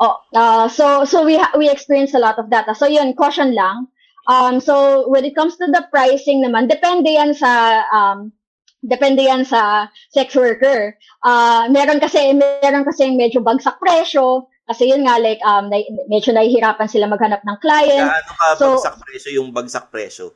[0.00, 2.64] Oh, uh, so, so we, we experience a lot of that.
[2.76, 3.86] So, yun, caution lang.
[4.26, 8.32] Um, so, when it comes to the pricing naman, depende yan sa, um,
[8.80, 10.96] depende yan sa sex worker.
[11.22, 16.30] Uh, meron kasi, meron kasi medyo bagsak presyo, kasi yun nga, like, um, na, medyo
[16.30, 18.06] nahihirapan sila maghanap ng client.
[18.06, 20.32] Gaano ka so, bagsak presyo yung bagsak presyo?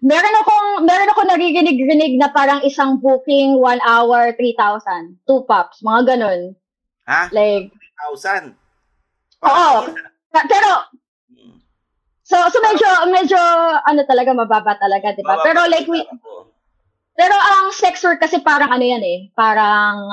[0.00, 5.16] Meron akong, meron ako naririnig-rinig na parang isang booking, one hour, 3,000.
[5.28, 6.56] Two pops, mga ganun.
[7.04, 7.28] Ha?
[7.32, 7.72] Like,
[8.08, 8.56] 3,000?
[9.44, 9.88] Oo.
[10.30, 10.70] Pero,
[12.24, 13.40] so, so medyo, medyo,
[13.84, 15.40] ano talaga, mababa talaga, di ba?
[15.44, 16.04] Pero like, we,
[17.16, 20.08] pero ang sex work kasi parang ano yan eh, parang,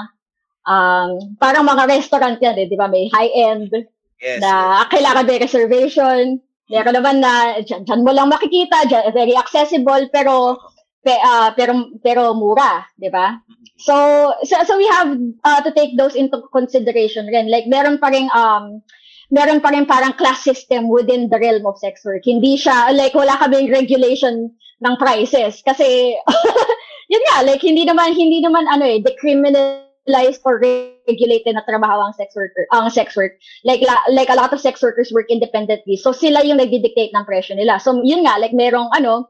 [0.67, 2.91] um, parang mga restaurant yan eh, di ba?
[2.91, 3.71] May high-end
[4.19, 4.89] yes, na yes.
[4.91, 6.23] kailangan may reservation.
[6.67, 10.60] Meron naman na dyan, dyan mo lang makikita, dyan, very accessible, pero
[10.99, 13.39] pe, uh, pero pero mura, di ba?
[13.80, 13.95] So,
[14.43, 15.15] so so we have
[15.47, 17.47] uh, to take those into consideration rin.
[17.47, 18.84] Like meron pa ring um
[19.32, 22.27] meron pa rin parang class system within the realm of sex work.
[22.27, 24.51] Hindi siya like wala kaming regulation
[24.84, 26.13] ng prices kasi
[27.12, 32.07] yun nga like hindi naman hindi naman ano eh decriminal legalized or regulated na trabaho
[32.07, 33.33] ang sex worker, ang sex work.
[33.63, 35.97] Like like a lot of sex workers work independently.
[35.97, 37.79] So sila yung nagdi-dictate ng presyo nila.
[37.79, 39.29] So yun nga like merong ano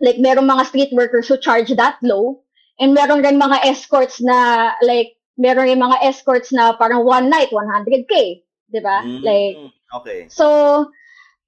[0.00, 2.40] like merong mga street workers who charge that low
[2.80, 7.52] and meron rin mga escorts na like meron rin mga escorts na parang one night
[7.52, 9.04] 100k, 'di ba?
[9.04, 9.56] Mm, like
[9.92, 10.26] okay.
[10.32, 10.88] So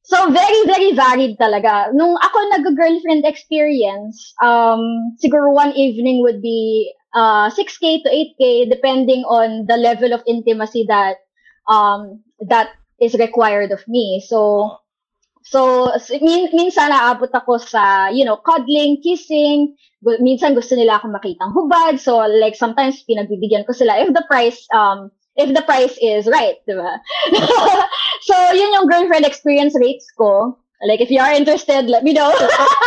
[0.05, 1.89] So, very, very varied talaga.
[1.97, 9.25] Nung ako nag-girlfriend experience, um, siguro one evening would be uh, 6K to 8K depending
[9.25, 11.17] on the level of intimacy that
[11.71, 14.23] um, that is required of me.
[14.27, 14.79] So,
[15.43, 19.77] so min minsan naabot ako sa, you know, cuddling, kissing.
[20.21, 21.97] Minsan gusto nila ako makitang hubad.
[21.97, 26.61] So, like, sometimes pinagbibigyan ko sila if the price, um, if the price is right,
[26.69, 27.01] di ba?
[28.29, 30.59] so, yun yung girlfriend experience rates ko.
[30.85, 32.29] Like, if you are interested, let me know.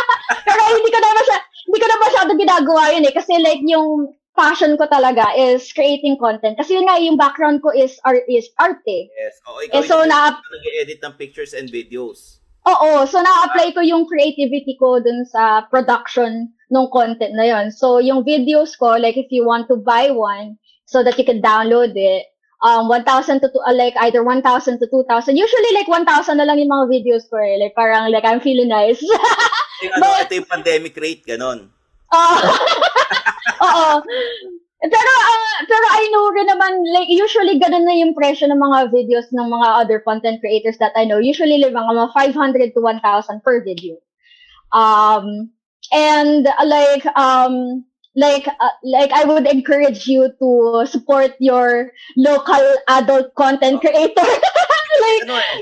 [0.45, 1.37] Pero hindi ko na masya,
[1.67, 3.13] hindi ko na masyado ginagawa yun eh.
[3.13, 6.55] Kasi like, yung passion ko talaga is creating content.
[6.55, 9.11] Kasi yun nga, yung background ko is art, is art eh.
[9.11, 9.35] Yes.
[9.51, 12.39] Oo, ikaw eh, so, na, nag-edit ng pictures and videos.
[12.67, 17.71] Oo, so na-apply ko yung creativity ko dun sa production ng content na yon.
[17.71, 21.43] So, yung videos ko, like if you want to buy one so that you can
[21.43, 22.27] download it,
[22.65, 23.05] um 1,000
[23.39, 24.41] to uh, like either 1,000
[24.81, 25.37] to 2,000.
[25.37, 27.61] Usually like 1,000 na lang yung mga videos ko eh.
[27.61, 28.97] Like parang like I'm feeling nice.
[29.83, 31.69] yung, ano, But, ito yung pandemic rate, ganon.
[32.13, 32.39] Uh,
[33.65, 34.03] Oo.
[34.77, 38.93] Pero uh, pero I know rin naman like usually ganun na yung presyo ng mga
[38.93, 41.17] videos ng mga other content creators that I know.
[41.17, 43.97] Usually like mga 500 to 1,000 per video.
[44.69, 45.49] Um
[45.89, 50.49] and uh, like um like uh, like I would encourage you to
[50.85, 54.29] support your local adult content creator.
[55.05, 55.57] like ano eh,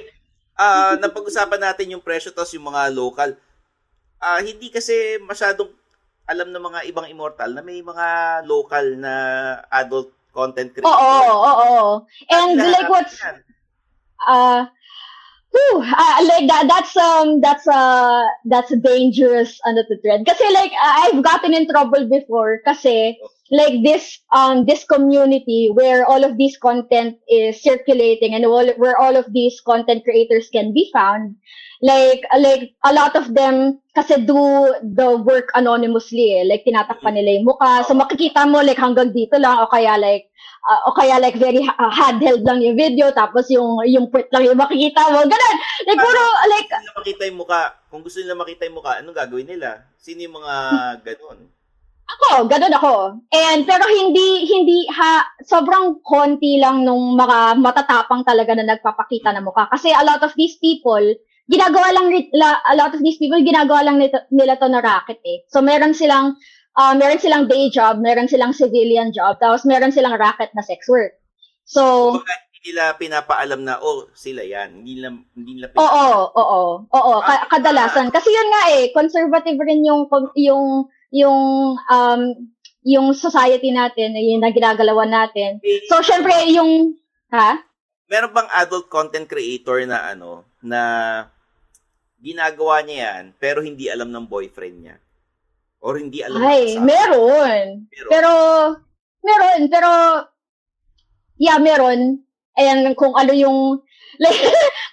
[0.59, 3.31] uh, napag-usapan natin yung presyo tapos yung mga local.
[4.21, 5.69] Uh, hindi kasi masyadong
[6.25, 8.07] alam ng mga ibang immortal na may mga
[8.49, 9.13] local na
[9.69, 10.89] adult content creator.
[10.89, 11.89] Oo, oo, oo.
[12.33, 13.21] And like what's
[14.27, 14.65] uh
[15.55, 20.43] Whew, uh, like that that's um that's uh that's a dangerous ano to trend kasi
[20.51, 23.15] like uh, I've gotten in trouble before kasi
[23.51, 28.97] like this um this community where all of this content is circulating and all, where
[28.97, 31.35] all of these content creators can be found
[31.81, 36.43] like like a lot of them kasi do the work anonymously eh.
[36.47, 40.25] like tinatakpan nila yung mukha so makikita mo like hanggang dito lang o kaya like
[40.65, 44.49] uh, o kaya like very uh, handheld lang yung video tapos yung yung print lang
[44.49, 46.69] yung makikita mo ganun like puro like
[47.05, 47.77] makita yung mukha.
[47.93, 49.85] Kung gusto nila makita yung mukha, anong gagawin nila?
[50.01, 50.53] Sino yung mga
[51.07, 51.54] ganun?
[52.05, 53.17] Ako, ganun ako.
[53.33, 59.45] And pero hindi hindi ha sobrang konti lang nung mga matatapang talaga na nagpapakita ng
[59.45, 61.01] mukha kasi a lot of these people
[61.49, 65.17] ginagawa lang la, a lot of these people ginagawa lang nito, nila to na racket
[65.25, 65.45] eh.
[65.49, 66.37] So meron silang
[66.77, 70.85] uh, meron silang day job, meron silang civilian job, tapos meron silang racket na sex
[70.85, 71.17] work.
[71.65, 74.81] So hindi nila pinapaalam na, oh, sila yan.
[74.81, 78.09] Hindi nila, hindi nila Oo, oo, oo, ka- kadalasan.
[78.09, 82.21] Kasi yun nga eh, conservative rin yung yung yung um
[82.85, 85.57] yung society natin, yung na ginagalawan natin.
[85.89, 86.93] So syempre yung
[87.33, 87.57] ha?
[88.05, 90.81] Meron bang adult content creator na ano, na
[92.21, 94.97] ginagawa niya yan, pero hindi alam ng boyfriend niya?
[95.81, 97.85] Or hindi alam Ay, meron.
[97.89, 98.09] Meron.
[98.09, 98.31] Pero
[99.21, 99.89] meron, pero
[101.41, 102.21] yeah, meron.
[102.55, 103.81] And kung ano yung
[104.23, 104.37] like,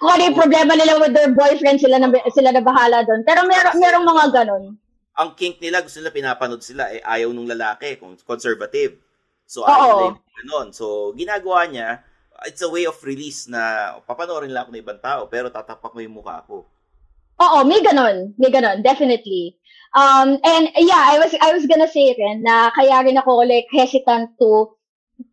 [0.02, 3.22] kung ano yung problema nila with their boyfriend, sila na sila na bahala doon.
[3.22, 4.80] Pero meron merong mga ganun.
[5.18, 8.96] Ang kink nila, gusto nila pinapanood sila, eh, ayaw nung lalaki, kung conservative.
[9.44, 10.68] So, ayaw nila yung.
[10.72, 12.00] So, ginagawa niya,
[12.48, 16.00] it's a way of release na papanoorin lang ako ng ibang tao, pero tatapak mo
[16.00, 16.64] yung mukha ko.
[17.42, 18.34] Oo, may ganun.
[18.38, 19.58] May ganun, definitely.
[19.92, 23.68] Um, and yeah, I was I was gonna say rin na kaya rin ako like
[23.68, 24.72] hesitant to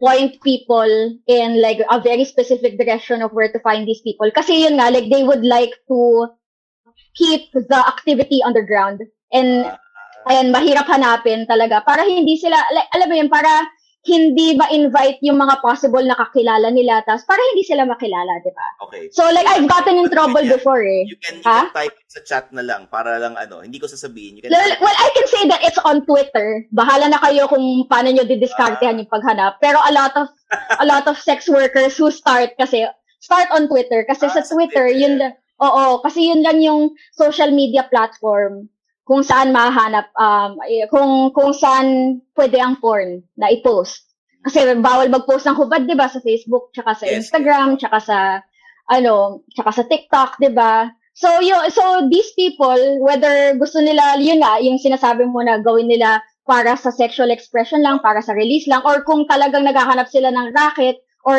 [0.04, 4.28] point people in like a very specific direction of where to find these people.
[4.36, 6.28] Kasi yun nga, like they would like to
[7.15, 9.00] keep the activity underground.
[9.32, 9.70] And
[10.28, 13.50] and mahirap hanapin talaga para hindi sila like, alam mo yun para
[14.00, 18.68] hindi ma-invite yung mga possible na kakilala nila tas para hindi sila makilala, di ba?
[18.88, 19.12] Okay.
[19.12, 21.04] So like I've gotten in trouble before eh.
[21.04, 21.68] You can, you Ha?
[21.68, 24.39] can type sa chat na lang para lang ano, hindi ko sasabihin.
[24.39, 26.63] You can Well, well, I can say that it's on Twitter.
[26.72, 29.60] Bahala na kayo kung paano nyo didiskartehan yung paghanap.
[29.60, 30.32] Pero a lot of
[30.80, 32.88] a lot of sex workers who start kasi
[33.20, 34.96] start on Twitter kasi Ah, sa sa Twitter, Twitter.
[34.96, 38.72] yun lang Oo, kasi yun lang yung social media platform
[39.10, 44.06] kung saan mahanap um eh, kung kung saan pwede ang porn na i-post.
[44.45, 48.17] Kasi bawal mag-post ng hubad, 'di ba, sa Facebook, tsaka sa Yes, Instagram, tsaka sa
[48.86, 50.93] ano, tsaka sa TikTok, 'di ba?
[51.19, 55.91] So, you, so these people, whether gusto nila, yun nga, yung sinasabi mo na gawin
[55.91, 60.32] nila para sa sexual expression lang, para sa release lang, or kung talagang naghahanap sila
[60.32, 61.36] ng racket, or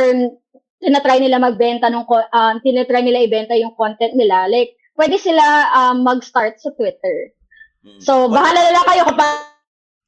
[0.85, 5.73] tinatry nila magbenta ng, ko- um, tinatry nila ibenta yung content nila, like, pwede sila
[5.73, 7.33] um, mag-start sa Twitter.
[7.81, 8.01] Mm.
[8.01, 9.47] So, Wala- bahala na lang kayo kung pa-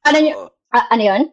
[0.05, 0.33] paano nyo,
[0.73, 1.23] ah, ano yun?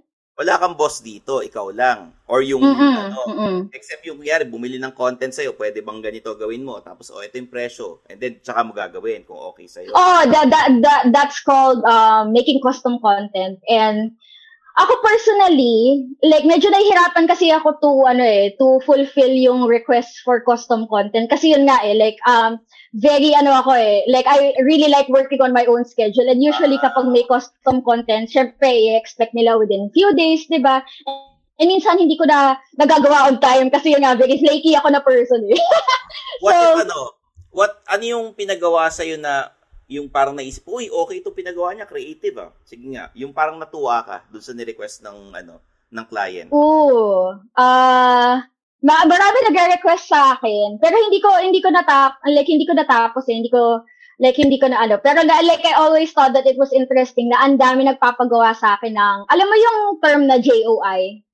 [0.40, 2.16] Wala kang boss dito, ikaw lang.
[2.24, 3.56] Or yung, Mm-mm, ano, mm-mm.
[3.76, 6.80] except yung kunyari, bumili ng content sa'yo, pwede bang ganito gawin mo?
[6.80, 8.00] Tapos, oh, ito yung presyo.
[8.08, 9.92] And then, tsaka mo gagawin kung okay sa'yo.
[9.92, 13.60] Oh, that, that, that, that's called um, making custom content.
[13.68, 14.16] And
[14.78, 20.38] ako personally, like medyo nahihirapan kasi ako to ano eh, to fulfill yung request for
[20.46, 22.60] custom content kasi yun nga eh, like um
[22.94, 26.78] very ano ako eh, like I really like working on my own schedule and usually
[26.78, 30.86] kapag may custom content, syempre i-expect nila within few days, 'di ba?
[31.60, 35.04] And minsan hindi ko na nagagawa on time kasi yun nga, very flaky ako na
[35.04, 35.60] person eh.
[36.44, 36.98] What so- if ano,
[37.52, 39.52] what, ano yung pinagawa sa'yo na,
[39.90, 42.54] yung parang naisip, uy, okay itong pinagawa niya, creative ah.
[42.62, 45.58] Sige nga, yung parang natuwa ka dun sa ni-request ng, ano,
[45.90, 46.48] ng client.
[46.54, 47.34] Oo.
[47.58, 48.46] Ah,
[48.80, 53.26] ma- marami nagre-request sa akin, pero hindi ko hindi ko natap like hindi ko natapos
[53.26, 53.82] eh, hindi ko
[54.22, 55.02] like hindi ko na ano.
[55.02, 58.94] Pero like I always thought that it was interesting na ang dami nagpapagawa sa akin
[58.94, 61.26] ng alam mo yung term na JOI.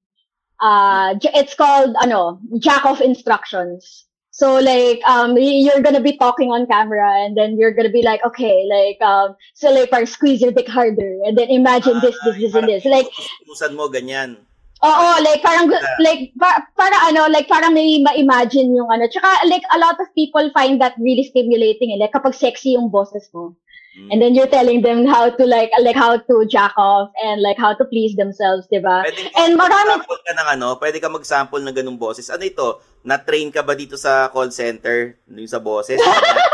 [0.57, 4.06] Uh, j- it's called ano, jack of instructions.
[4.37, 8.21] So like um you're gonna be talking on camera and then you're gonna be like
[8.21, 12.37] okay like um so like parang squeeze your dick harder and then imagine this this
[12.37, 13.09] this and this like
[13.49, 14.37] Tutusan mo, ganyan.
[14.85, 19.09] Oo, like parang gu- like pa- para ano, like parang may ma-imagine yung ano.
[19.09, 21.99] Tsaka like a lot of people find that really stimulating eh.
[22.05, 23.57] Like kapag sexy yung boses mo.
[23.97, 24.09] Mm.
[24.13, 27.57] And then you're telling them how to like like how to jack off and like
[27.57, 29.09] how to please themselves, 'di ba?
[29.09, 32.29] Pwede And marami ka ng ano, pwede ka mag-sample ng ganung boses.
[32.29, 32.85] Ano ito?
[33.09, 35.17] Na-train ka ba dito sa call center?
[35.33, 35.97] Yung sa boses?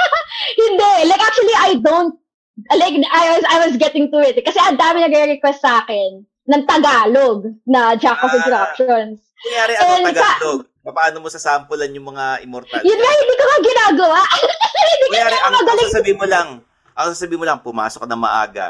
[0.63, 0.95] hindi.
[1.11, 2.15] Like actually I don't
[2.79, 6.63] like I was I was getting to it kasi ang dami nagre-request sa akin ng
[6.63, 8.39] Tagalog na jack of Ah.
[8.39, 9.19] instructions.
[9.43, 10.61] Kunyari, ano, And sa- Tagalog?
[10.83, 12.83] Paano mo sasampulan yung mga immortal?
[12.83, 14.21] Yun nga, hindi ko nga ginagawa.
[14.83, 15.55] hindi Kunyari, ang,
[15.91, 16.49] sasabihin mo lang,
[16.93, 18.67] ang sasabihin mo lang, pumasok ka na maaga.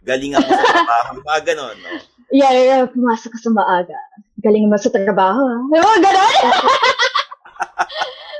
[0.00, 1.10] Galing ako sa trabaho.
[1.20, 1.90] Mga ganon, no?
[2.30, 3.98] yeah, yeah, pumasok ka sa maaga.
[4.40, 5.42] Galing naman sa trabaho.
[5.44, 5.60] ah.
[5.68, 6.34] Mga ganon.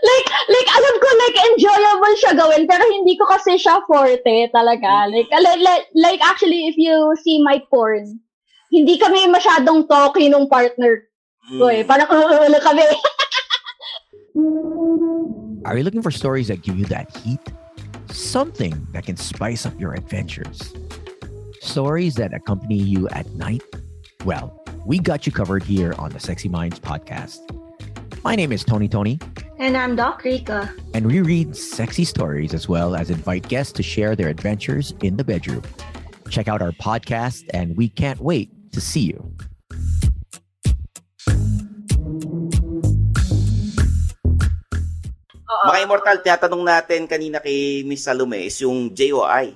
[0.09, 5.11] like, like, alam ko, like, enjoyable siya gawin, pero hindi ko kasi siya forte talaga.
[5.11, 8.23] Like, like, like, actually, if you see my porn,
[8.71, 11.05] hindi kami masyadong talky nung partner
[11.59, 11.83] ko eh.
[11.83, 12.87] Parang, uh, kami.
[15.67, 17.43] Are you looking for stories that give you that heat?
[18.11, 20.75] Something that can spice up your adventures?
[21.61, 23.63] Stories that accompany you at night?
[24.25, 27.39] Well, we got you covered here on the Sexy Minds podcast.
[28.25, 29.19] My name is Tony Tony,
[29.59, 30.73] And I'm Doc Rika.
[30.93, 35.17] and we read sexy stories as well as invite guests to share their adventures in
[35.17, 35.63] the bedroom.
[36.29, 39.33] Check out our podcast, and we can't wait to see you.
[45.61, 45.69] Oo.
[45.69, 49.53] Mga immortal, tinatanong natin kanina kay Miss Salome is yung JOI.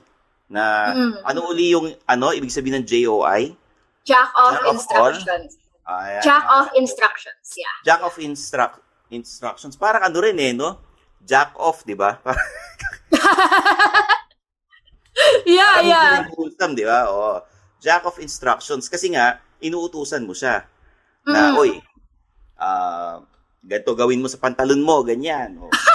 [0.47, 1.25] Na Mm.
[1.25, 3.57] ano uli yung ano ibig sabihin ng JOI?
[4.05, 4.75] Jack of Jack of all?
[4.75, 5.51] instructions.
[5.85, 6.23] Ayan.
[6.23, 7.77] Jack of instructions, yeah.
[7.83, 8.81] Jack of instruct
[9.11, 9.75] instructions.
[9.75, 10.81] Parang ano rin eh, no?
[11.21, 12.21] Jack off, di ba?
[15.45, 16.29] yeah, Parang yeah.
[16.31, 17.09] wholesome, di ba?
[17.09, 17.41] Oo.
[17.79, 18.89] Jack of instructions.
[18.89, 20.65] Kasi nga, inuutusan mo siya.
[21.25, 21.57] Na, Mm.
[21.59, 21.73] oy,
[22.57, 23.21] ah,
[23.61, 25.57] ganito gawin mo sa pantalon mo, ganyan.
[25.59, 25.73] O, Ah,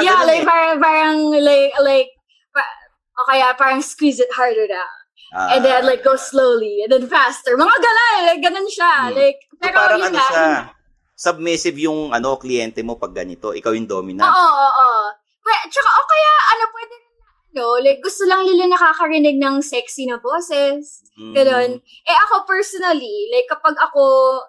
[0.00, 0.48] yeah, ganun like eh.
[0.48, 2.10] parang, parang, like, like,
[2.56, 2.76] pa-
[3.20, 4.84] o kaya parang squeeze it harder na.
[5.32, 7.56] Ah, and then like go slowly, and then faster.
[7.56, 8.92] Mga ganon, like ganun siya.
[9.08, 9.16] Hmm.
[9.16, 10.48] Like, so pero parang yun ano nga, siya,
[11.16, 14.28] submissive yung ano kliyente mo pag ganito, ikaw yung dominant.
[14.28, 15.04] Oo, oo, oo.
[15.42, 19.58] But, tsaka, o kaya, ano, pwede rin na, ano, like, gusto lang nila nakakarinig ng
[19.58, 21.02] sexy na boses.
[21.18, 21.34] Mm.
[21.34, 21.70] Ganon.
[21.82, 24.02] Eh, ako personally, like, kapag ako,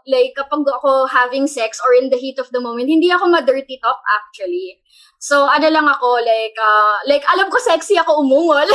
[0.05, 3.81] like, kapag ako having sex or in the heat of the moment, hindi ako ma-dirty
[3.81, 4.77] talk, actually.
[5.23, 8.67] So, ano lang ako, like, uh, like, alam ko sexy ako umungol.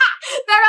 [0.50, 0.68] pero,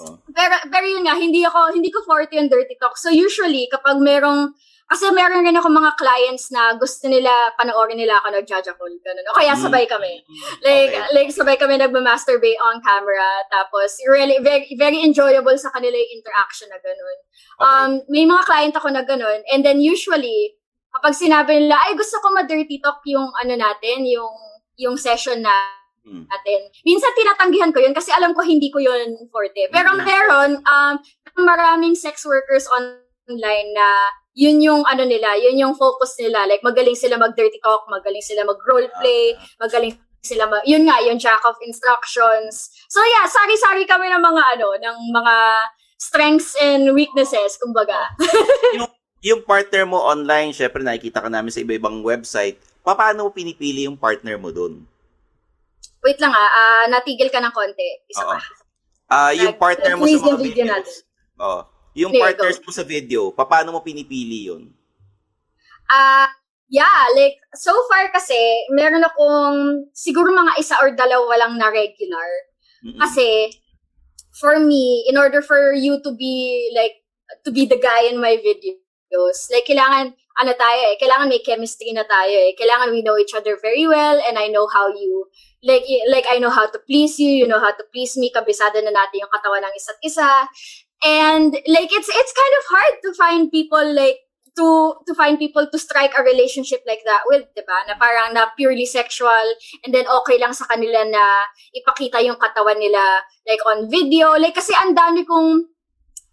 [0.00, 0.16] Oh.
[0.32, 2.96] pero, pero yun nga, hindi ako, hindi ko forte yung dirty talk.
[2.96, 4.56] So, usually, kapag merong,
[4.88, 9.28] kasi meron rin ako mga clients na gusto nila, panoorin nila ako nag-jajakol, ganun.
[9.28, 10.24] O kaya sabay kami.
[10.64, 11.04] Like, Okay.
[11.12, 13.44] like sabay kami nagma-masturbate on camera.
[13.52, 17.18] Tapos, really, very, very enjoyable sa kanila yung interaction na ganun.
[17.60, 19.44] Um, may mga client ako na ganun.
[19.52, 20.56] And then, usually,
[20.96, 24.32] kapag sinabi nila, ay, gusto ko ma-dirty talk yung ano natin, yung,
[24.80, 25.52] yung session na
[26.00, 26.24] Hmm.
[26.24, 26.60] natin.
[26.80, 29.68] Minsan tinatanggihan ko yun kasi alam ko hindi ko yun forte.
[29.68, 30.94] Pero meron, um,
[31.36, 36.48] maraming sex workers online na yun yung ano nila, yun yung focus nila.
[36.48, 41.44] Like, magaling sila mag-dirty talk, magaling sila mag-roleplay, magaling sila mag- yun nga, yung jack
[41.44, 42.72] of instructions.
[42.88, 45.36] So yeah, sari-sari kami ng mga ano, ng mga
[46.00, 48.08] strengths and weaknesses, kumbaga.
[48.80, 48.88] yung,
[49.20, 52.56] yung partner mo online, syempre nakikita ka namin sa iba-ibang website.
[52.94, 54.84] Paano mo pinipili yung partner mo doon?
[56.00, 57.88] Wait lang ah, ah, natigil ka ng konti.
[58.08, 58.32] Isa Oo.
[58.32, 58.38] pa.
[59.10, 60.70] Ah, yung Nag- partner mo sa mga video videos.
[60.70, 60.96] natin.
[61.40, 61.60] Oo.
[61.98, 62.64] Yung There, partners go.
[62.64, 64.70] mo sa video, paano mo pinipili yun?
[65.90, 66.30] Ah,
[66.70, 68.38] yeah, like, so far kasi,
[68.70, 72.30] meron akong, siguro mga isa or dalawa lang na regular.
[72.86, 72.94] Mm-mm.
[73.02, 73.50] Kasi,
[74.38, 77.02] for me, in order for you to be, like,
[77.42, 78.38] to be the guy in my
[79.10, 82.54] videos, like, kailangan, ano tayo eh, kailangan may chemistry na tayo eh.
[82.54, 85.26] Kailangan we know each other very well and I know how you,
[85.62, 88.78] like, like I know how to please you, you know how to please me, kabisado
[88.80, 90.30] na natin yung katawan ng isa't isa.
[91.02, 94.20] And, like, it's, it's kind of hard to find people, like,
[94.56, 97.86] to to find people to strike a relationship like that with, 'di ba?
[97.86, 99.46] Na parang na purely sexual
[99.86, 104.34] and then okay lang sa kanila na ipakita yung katawan nila like on video.
[104.34, 105.70] Like kasi ang dami kong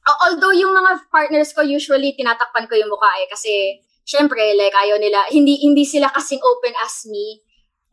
[0.07, 4.95] although yung mga partners ko usually tinatakpan ko yung mukha eh kasi syempre like ayaw
[4.95, 7.43] nila hindi hindi sila kasing open as me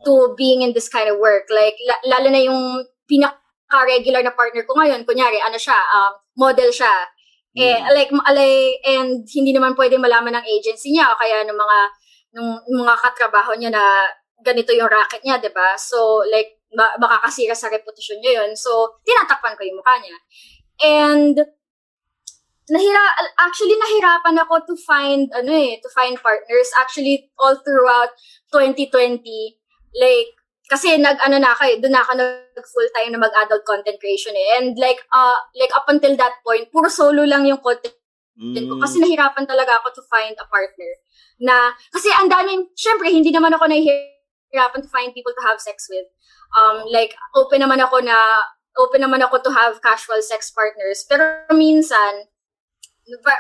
[0.05, 1.49] to being in this kind of work.
[1.49, 6.71] Like la- lalo na yung pinaka-regular na partner ko ngayon, kunyari ano siya, um, model
[6.71, 6.93] siya.
[7.55, 11.79] Eh, like, alay, and hindi naman pwede malaman ng agency niya o kaya ng mga,
[12.35, 12.47] ng,
[12.83, 14.11] mga katrabaho niya na
[14.43, 15.79] ganito yung racket niya, di ba?
[15.79, 18.59] So, like, ma- makakasira sa reputasyon niya yun.
[18.59, 20.17] So, tinatakpan ko yung mukha niya.
[20.83, 21.37] And,
[22.71, 23.05] nahira,
[23.39, 26.71] actually, nahirapan ako to find, ano eh, to find partners.
[26.79, 28.13] Actually, all throughout
[28.53, 29.21] 2020,
[30.01, 30.33] like,
[30.69, 34.01] kasi nag ano na ako, eh, doon na ako nag full time na mag-adult content
[34.01, 34.49] creation eh.
[34.61, 37.93] And like uh like up until that point, puro solo lang yung content
[38.67, 40.91] ko kasi nahirapan talaga ako to find a partner
[41.39, 45.87] na kasi ang daming syempre hindi naman ako nahihirapan to find people to have sex
[45.93, 46.09] with.
[46.57, 48.17] Um like open naman ako na
[48.81, 51.05] open naman ako to have casual sex partners.
[51.05, 52.27] Pero minsan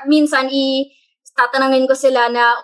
[0.09, 0.89] minsan i
[1.35, 2.55] tatanungin ko sila na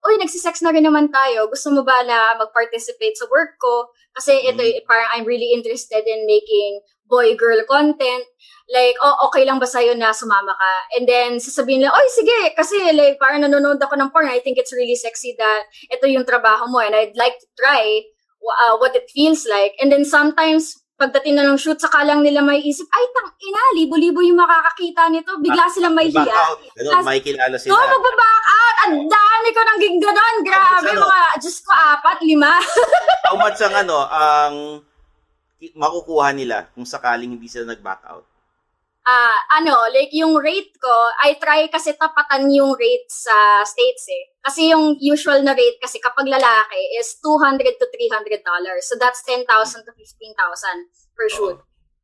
[0.00, 1.44] Uy, nagsisex na rin naman tayo.
[1.52, 3.92] Gusto mo ba na mag-participate sa work ko?
[4.16, 8.24] Kasi ito, parang I'm really interested in making boy-girl content,
[8.72, 10.74] like, oh, okay lang ba sa'yo na sumama ka?
[10.96, 14.56] And then, sasabihin nila, oy, sige, kasi like, parang nanonood ako ng porn, I think
[14.56, 18.06] it's really sexy that ito yung trabaho mo and I'd like to try
[18.40, 19.76] uh, what it feels like.
[19.84, 23.62] And then sometimes, pagdating na ng shoot, saka lang nila may isip, ay, tang ina,
[23.80, 25.32] libo-libo yung makakakita nito.
[25.40, 26.36] Bigla silang may Back hiya.
[26.36, 26.60] out.
[26.76, 27.72] Ganun, may kilala sila.
[27.72, 28.76] Oo, magbaback out.
[28.84, 30.36] Ang dami ko nang gig ganon.
[30.44, 31.08] Grabe, ano?
[31.08, 32.52] mga, Diyos ko, apat, lima.
[33.24, 34.54] How much ang ano, ang
[35.72, 38.29] makukuha nila kung sakaling hindi sila nag-back out?
[39.00, 40.92] Ah, ano, like yung rate ko,
[41.24, 44.36] I try kasi tapatan yung rate sa States eh.
[44.44, 48.84] Kasi yung usual na rate kasi kapag lalaki is 200 to 300 dollars.
[48.84, 49.48] So that's 10,000
[49.88, 50.36] to 15,000
[51.16, 51.58] per shoot.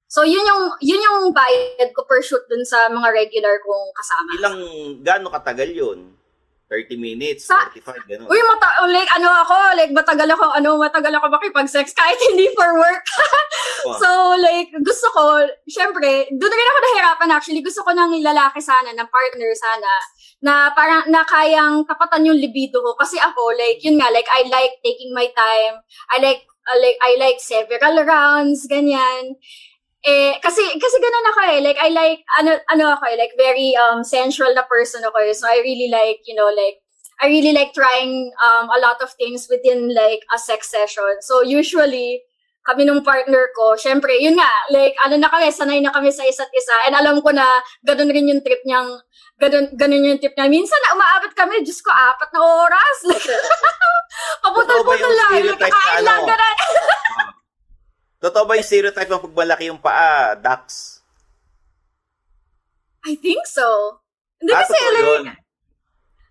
[0.09, 4.31] So yun yung yun yung bayad ko per shoot dun sa mga regular kong kasama.
[4.41, 4.59] Ilang,
[5.05, 6.16] gaano katagal yun?
[6.67, 8.27] 30 minutes, Sa- 45, gano'n.
[8.27, 12.75] Uy, mata like ano ako, like matagal ako, ano, matagal ako makipag-sex kahit hindi for
[12.75, 13.07] work.
[13.87, 13.95] Oh.
[14.03, 14.09] so,
[14.43, 17.63] like, gusto ko, syempre, doon rin ako nahirapan actually.
[17.63, 19.93] Gusto ko ng lalaki sana, ng partner sana,
[20.43, 22.99] na parang na kayang tapatan yung libido ko.
[22.99, 25.87] Kasi ako, like, yun nga, like, I like taking my time.
[26.11, 29.39] I like, I like, I like several rounds, ganyan.
[30.07, 31.59] Eh, kasi, kasi ganun ako eh.
[31.67, 35.35] Like, I like, ano, ano ako eh, like, very um, sensual na person ako eh.
[35.35, 36.79] So, I really like, you know, like,
[37.21, 41.25] I really like trying um, a lot of things within like a sex session.
[41.25, 42.21] So usually,
[42.67, 46.27] kami nung partner ko, syempre, yun nga, like, ano na kami, sanay na kami sa
[46.27, 46.75] isa't isa.
[46.85, 47.47] And alam ko na,
[47.87, 49.01] ganun rin yung trip niyang,
[49.39, 50.51] ganun, ganun yung trip niya.
[50.51, 52.97] Minsan, na umaabot kami, Diyos ko, apat na oras.
[53.07, 55.31] Like, Paputol-putol lang.
[55.31, 56.31] Like, stereotype na kain lang, ano?
[56.33, 56.57] ganun.
[58.17, 61.05] Totoo ba yung stereotype ng pagmalaki yung paa, ducks?
[63.05, 64.01] I think so.
[64.41, 65.25] Hindi Ah, kasi, like, yun.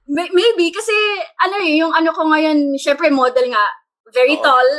[0.08, 0.94] may- maybe, kasi,
[1.40, 3.66] ano eh, yung ano ko ngayon, syempre, model nga,
[4.12, 4.44] very Oo.
[4.44, 4.70] tall.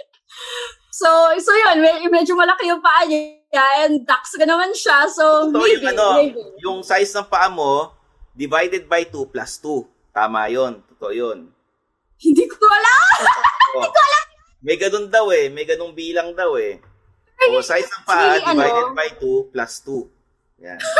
[1.00, 3.36] so, so yun, med- medyo malaki yung paa niya,
[3.82, 6.42] and ducks ka naman siya, so Totoo maybe, yung ano, maybe.
[6.62, 7.92] yung size ng paa mo,
[8.32, 9.84] divided by 2 plus 2.
[10.10, 10.80] Tama yun.
[10.86, 11.38] Totoo yun.
[12.16, 13.16] Hindi ko alam!
[13.70, 13.86] Oh.
[14.60, 15.48] May ganun daw eh.
[15.48, 16.80] May ganung bilang daw eh.
[17.48, 18.60] O, size ng paa, really, ano?
[18.60, 20.04] divided by 2 plus 2.
[20.60, 20.76] Yan.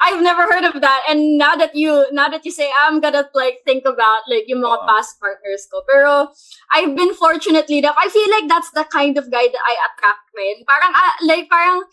[0.00, 3.28] I've never heard of that, and now that you, now that you say, I'm gonna
[3.36, 4.86] like think about like yung mga Oo.
[4.88, 5.84] past partners ko.
[5.84, 6.32] Pero
[6.72, 8.00] I've been fortunately enough.
[8.00, 10.64] I feel like that's the kind of guy that I attract rin.
[10.64, 11.84] Parang ah, like parang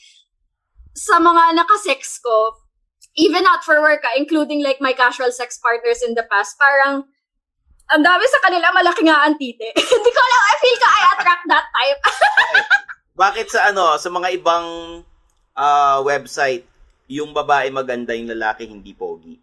[0.95, 2.55] sa mga nakasex ko,
[3.19, 7.03] even not for work, ah, including like my casual sex partners in the past, parang
[7.91, 9.75] ang dami sa kanila malaki nga ang tite.
[9.95, 11.99] Hindi ko alam, feel ka I attract that type.
[13.15, 14.67] Bakit sa ano, sa mga ibang
[15.55, 16.67] ah, website,
[17.07, 19.39] yung babae maganda, yung lalaki hindi pogi?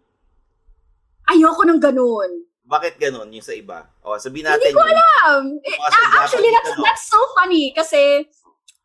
[1.25, 2.45] Ayoko ng ganun.
[2.65, 3.89] Bakit ganun yung sa iba?
[4.01, 5.41] O, sabihin Hindi natin ko yung- alam.
[5.61, 6.83] Eh, Mga sa ah, actually, that's ano?
[6.85, 8.01] that's so funny kasi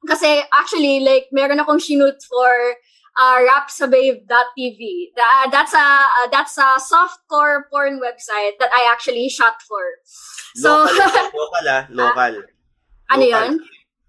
[0.00, 2.48] kasi actually like meron akong shoot for
[3.20, 5.12] uh, rapsababe.tv.
[5.16, 9.84] That, that's a uh, that's a softcore porn website that I actually shot for.
[10.56, 10.96] So Local,
[11.36, 12.34] local ah, local.
[13.12, 13.28] ano Local.
[13.28, 13.52] 'yun?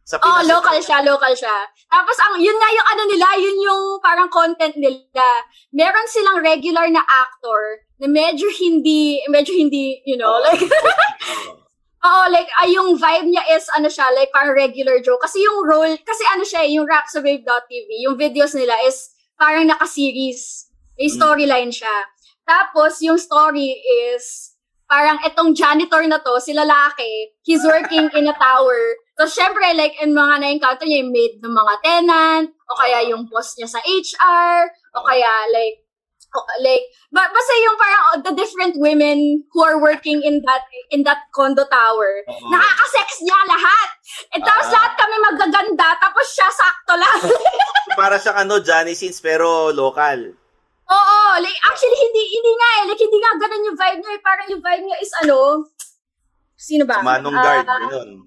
[0.07, 1.67] Sa Oh, local siya, local siya.
[1.87, 5.27] Tapos ang yun nga yung ano nila, yun yung parang content nila.
[5.71, 10.59] Meron silang regular na actor na medyo hindi medyo hindi, you know, like
[12.01, 15.21] Oo, like, ay, yung vibe niya is, ano siya, like, parang regular joke.
[15.21, 20.69] Kasi yung role, kasi ano siya, eh, yung rapsababe.tv, yung videos nila is parang naka-series.
[20.97, 22.09] May storyline siya.
[22.45, 23.77] Tapos, yung story
[24.09, 24.57] is,
[24.89, 28.97] parang itong janitor na to, si lalaki, he's working in a tower.
[29.21, 33.29] So, syempre, like, in mga na-encounter niya, yung maid ng mga tenant, o kaya yung
[33.29, 35.80] boss niya sa HR, o kaya, like,
[36.57, 41.03] like ba basta yung parang oh, the different women who are working in that in
[41.03, 43.89] that condo tower nakaka-sex niya lahat
[44.31, 44.75] and tapos Ah.
[44.75, 47.19] lahat kami magaganda tapos siya sakto lang
[47.99, 50.31] para siyang ano, Johnny Sins, pero local.
[50.87, 54.21] oo like actually hindi hindi nga eh like hindi nga ganun yung vibe niya eh.
[54.21, 55.67] parang yung vibe niya is ano
[56.53, 58.23] sino ba Manong guard, Ah, ganun.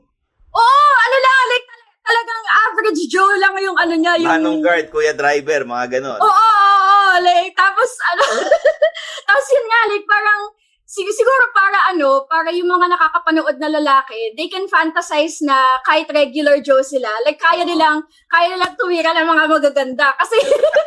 [0.51, 4.87] oo ano lang like tal- talagang average Joe lang yung ano niya yung Manong guard,
[4.89, 6.21] kuya driver, mga ganun.
[6.21, 6.54] Oo,
[7.23, 8.25] like, tapos, ano,
[9.29, 10.41] tapos yun nga, like, parang,
[10.95, 16.07] sig- siguro para ano, para yung mga nakakapanood na lalaki, they can fantasize na kahit
[16.13, 20.13] regular Joe sila, like, kaya nilang, kaya nilang tuwira ng mga magaganda.
[20.15, 20.39] Kasi,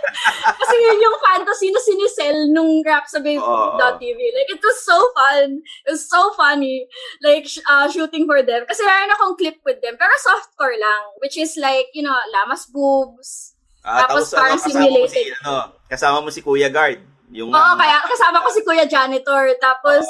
[0.63, 4.19] kasi yun yung fantasy na sinisell nung rap sa Babe.tv.
[4.31, 5.59] Like, it was so fun.
[5.83, 6.87] It was so funny.
[7.19, 8.63] Like, sh- uh, shooting for them.
[8.69, 12.69] Kasi meron akong clip with them, pero softcore lang, which is like, you know, lamas
[12.69, 13.56] boobs,
[13.87, 15.25] Ah, tapos tapos, ano, parang kasama mo si, simulated.
[15.39, 15.55] ano,
[15.87, 16.99] kasama mo si Kuya Guard.
[17.31, 19.55] Yung, Oo, ano, kaya kasama ko si Kuya Janitor.
[19.63, 20.03] Tapos,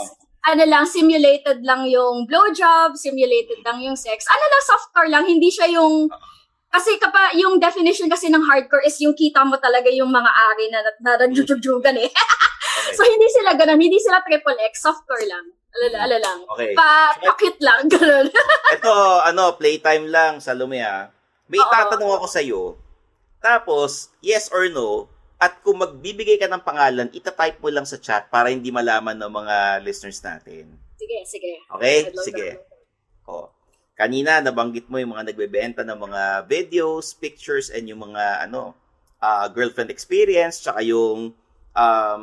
[0.50, 4.26] ano lang, simulated lang yung blowjob, simulated lang yung sex.
[4.26, 6.10] Ano lang, softcore lang, hindi siya yung...
[6.68, 10.66] Kasi kapag yung definition kasi ng hardcore is yung kita mo talaga yung mga ari
[10.68, 12.12] na, na nagjujujugan eh.
[12.98, 15.48] so hindi sila ganun, hindi sila triple X, softcore lang.
[15.78, 16.40] Alala, ala lang.
[16.50, 16.72] Okay.
[16.76, 18.28] Pa, pakit lang, ganun.
[18.74, 21.08] Ito, ano, playtime lang, Salome ah.
[21.48, 21.72] May Oo.
[21.72, 22.62] tatanong ako sa'yo.
[23.48, 25.08] Tapos, yes or no,
[25.40, 29.32] at kung magbibigay ka ng pangalan, itatype mo lang sa chat para hindi malaman ng
[29.32, 29.56] mga
[29.88, 30.68] listeners natin.
[31.00, 31.52] sige, sige.
[31.72, 32.12] Okay?
[32.28, 32.48] Sige.
[32.60, 32.68] that.
[33.24, 33.48] O.
[33.96, 38.76] Kanina, nabanggit mo yung mga nagbebenta ng mga videos, pictures, and yung mga, ano,
[39.24, 41.32] ah, girlfriend experience, tsaka yung
[41.72, 42.22] um,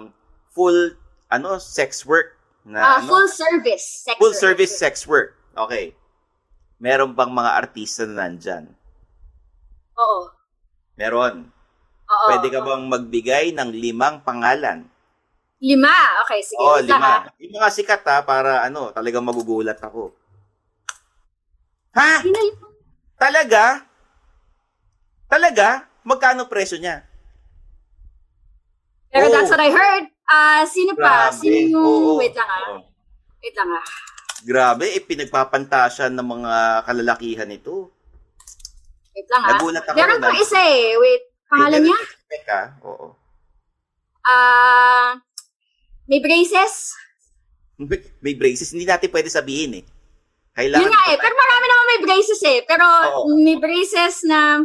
[0.53, 0.93] full,
[1.33, 2.37] ano, sex work.
[2.67, 3.09] Na, Ah, ano?
[3.09, 4.43] full service sex Full work.
[4.43, 5.39] service sex work.
[5.57, 5.95] Okay.
[6.83, 8.69] Meron bang mga artista na nandyan?
[9.95, 10.34] Oo.
[10.95, 11.51] Meron.
[12.05, 12.27] Oo.
[12.31, 14.87] Pwede ka bang magbigay ng limang pangalan?
[15.65, 15.95] Lima.
[16.27, 16.61] Okay, sige.
[16.61, 17.25] Oo, lima.
[17.41, 20.13] Yung mga sikat ha, para ano, talagang magugulat ako.
[21.95, 22.21] Ha?
[23.17, 23.87] Talaga?
[25.31, 25.89] Talaga?
[26.05, 27.07] Magkano presyo niya?
[29.15, 29.33] Pero Oh.
[29.33, 30.11] that's what I heard.
[30.27, 31.31] Ah, sino pa?
[31.31, 31.39] Grabe.
[31.39, 31.79] Sino yung...
[31.79, 32.19] Oo.
[32.19, 32.63] Wait lang ah.
[32.75, 32.83] Oo.
[33.41, 33.87] Wait lang ah.
[34.45, 35.01] Grabe, eh,
[36.13, 36.53] ng mga
[36.85, 37.94] kalalakihan ito.
[39.15, 39.51] Wait lang ah.
[39.55, 40.99] Nagulat ako Meron pang isa eh.
[40.99, 41.23] Wait.
[41.47, 41.99] Pangalan niya?
[42.27, 43.15] Teka, oo.
[44.27, 45.15] Ah...
[46.11, 46.91] may braces?
[48.21, 49.85] May, braces, hindi natin pwede sabihin eh.
[50.55, 51.19] Kailangan Yun nga eh.
[51.19, 52.59] Pero marami naman may braces eh.
[52.67, 53.35] Pero Oo.
[53.39, 54.63] may braces na...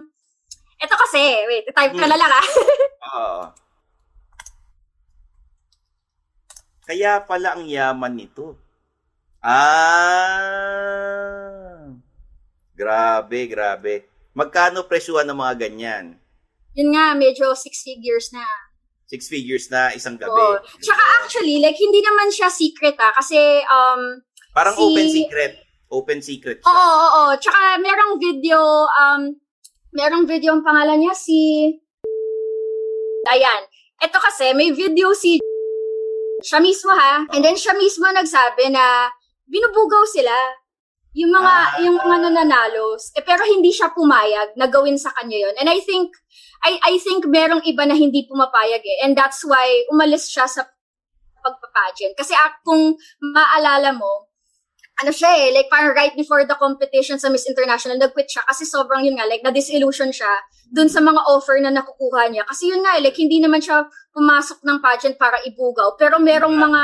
[0.79, 2.11] Ito kasi, wait, type ka Hmm.
[2.13, 2.45] na lang ah.
[3.17, 3.43] Oo.
[6.89, 8.57] Kaya pala ang yaman nito.
[9.45, 10.89] Ah.
[12.73, 14.08] Grabe, grabe.
[14.39, 16.15] Magkano presyuhan ng mga ganyan?
[16.79, 18.47] Yun nga, medyo six figures na.
[19.11, 20.31] Six figures na isang gabi.
[20.31, 20.63] Oo.
[20.79, 23.11] Tsaka actually, like, hindi naman siya secret ah.
[23.19, 23.35] Kasi,
[23.67, 24.23] um,
[24.55, 25.53] Parang si- open secret.
[25.91, 26.63] Open secret.
[26.63, 27.31] Oo, oo, oo.
[27.35, 29.35] Tsaka merong video, um,
[29.91, 31.73] merong video ang pangalan niya si...
[33.27, 33.67] Ayan.
[33.99, 35.43] Ito kasi, may video si...
[36.39, 37.27] Siya mismo ha.
[37.35, 39.11] And then siya mismo nagsabi na
[39.51, 40.31] binubugaw sila.
[41.17, 41.53] Yung mga,
[41.85, 42.93] yung mga nananalo.
[43.17, 45.55] Eh, pero hindi siya pumayag na gawin sa kanya yon.
[45.57, 46.13] And I think,
[46.61, 48.97] I, I think merong iba na hindi pumapayag eh.
[49.07, 50.69] And that's why umalis siya sa
[51.41, 52.13] pagpapageant.
[52.13, 52.93] Kasi ah, kung
[53.23, 54.29] maalala mo,
[54.99, 58.67] ano siya eh, like parang right before the competition sa Miss International, nag-quit siya kasi
[58.67, 60.27] sobrang yun nga, like na-disillusion siya
[60.75, 62.43] dun sa mga offer na nakukuha niya.
[62.43, 65.95] Kasi yun nga, eh, like hindi naman siya pumasok ng pageant para ibugaw.
[65.95, 66.83] Pero merong mga,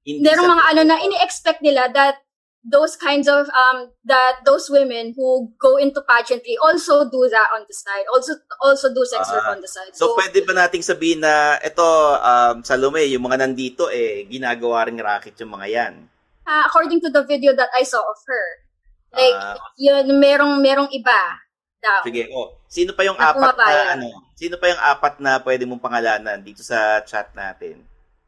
[0.00, 2.16] Hindi merong mga ano na ini-expect nila that
[2.60, 7.64] those kinds of, um, that those women who go into pageantry also do that on
[7.64, 8.04] the side.
[8.12, 9.56] Also, also do sex work Ah.
[9.56, 9.96] on the side.
[9.96, 11.84] So, pwede ba nating sabihin na ito,
[12.20, 15.94] um, Salome, yung mga nandito, eh, ginagawa ring racket yung mga yan.
[16.44, 18.46] Ah, according to the video that I saw of her,
[19.16, 19.56] like, Ah.
[19.80, 21.40] yun, merong, merong iba
[21.80, 22.04] daw.
[22.04, 22.60] Sige, oh.
[22.68, 24.08] Sino pa yung Na apat na ano?
[24.36, 27.80] Sino pa yung apat na pwede mong pangalanan dito sa chat natin?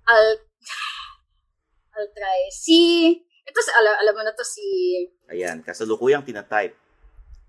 [0.08, 0.40] I'll,
[1.94, 2.48] I'll try.
[2.48, 2.80] Si,
[3.42, 4.64] ito si, alam, alam mo na to, si,
[5.28, 6.76] Ayan, kasalukuyang tinatype.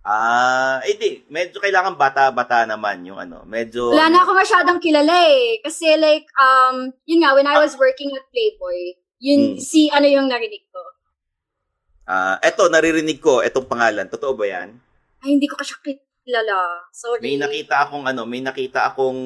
[0.03, 5.15] Ah, eh di, medyo kailangan bata-bata naman yung ano, medyo wala na ako masyadong kilala
[5.31, 5.63] eh.
[5.63, 9.63] Kasi like, um, yun nga, when I was working at Playboy, yun, Hmm.
[9.63, 10.83] si ano yung narinig ko.
[12.03, 14.11] Ah, eto naririnig ko etong pangalan.
[14.11, 14.75] Totoo ba 'yan?
[15.23, 15.71] Ay, hindi ko kasi
[16.27, 16.83] kilala.
[16.91, 17.23] Sorry.
[17.23, 19.19] May nakita akong ano, may nakita akong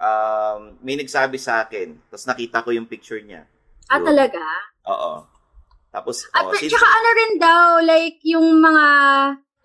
[0.00, 2.00] um, may nagsabi sa akin.
[2.08, 3.44] Tapos nakita ko yung picture niya.
[3.92, 4.40] Ah, talaga?
[4.88, 5.28] Oo.
[5.92, 8.86] Tapos At oh, tsaka ano rin daw, like, yung mga,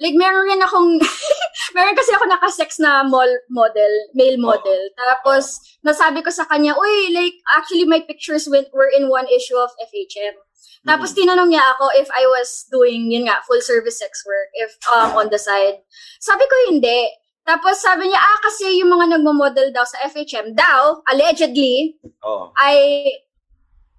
[0.04, 1.00] like, meron rin akong,
[1.76, 4.92] meron kasi ako nakasex na mall model, male model.
[5.00, 9.56] Tapos, nasabi ko sa kanya, uy, like, actually, my pictures went, were in one issue
[9.56, 10.36] of FHM.
[10.84, 14.76] Tapos, tinanong niya ako if I was doing, yun nga, full service sex work, if,
[14.92, 15.80] um, on the side.
[16.20, 17.08] Sabi ko, hindi.
[17.48, 22.52] Tapos, sabi niya, ah, kasi yung mga nagmo-model daw sa FHM, daw, allegedly, Oo.
[22.60, 22.76] ay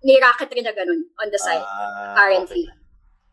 [0.03, 2.67] may racket rin na ganun on the side, Ah, currently.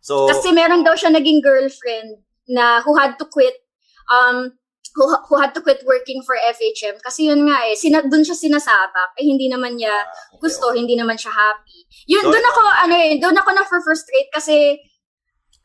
[0.01, 3.57] So, Kasi meron daw siya naging girlfriend na who had to quit
[4.05, 4.53] um
[4.93, 8.37] who, who had to quit working for FHM kasi yun nga eh sina, dun siya
[8.37, 10.05] sinasapak eh hindi naman niya
[10.39, 11.83] gusto hindi naman siya happy.
[12.05, 14.77] Yun So, doon ako ano eh doon ako na frustrate kasi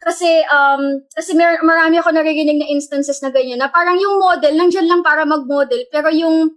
[0.00, 4.56] kasi um kasi mer- marami ako naririnig na instances na ganyan na parang yung model
[4.56, 6.56] nandiyan lang para mag-model pero yung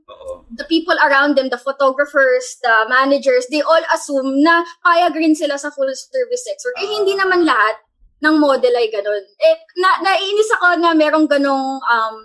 [0.56, 5.60] the people around them the photographers the managers they all assume na payag rin sila
[5.60, 6.80] sa full service sex work.
[6.80, 7.84] Eh hindi naman lahat
[8.24, 9.24] ng model ay ganun.
[9.28, 12.16] Eh na naiinis ako na merong ganong um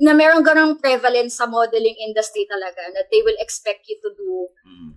[0.00, 4.48] na merong ganong prevalence sa modeling industry talaga na they will expect you to do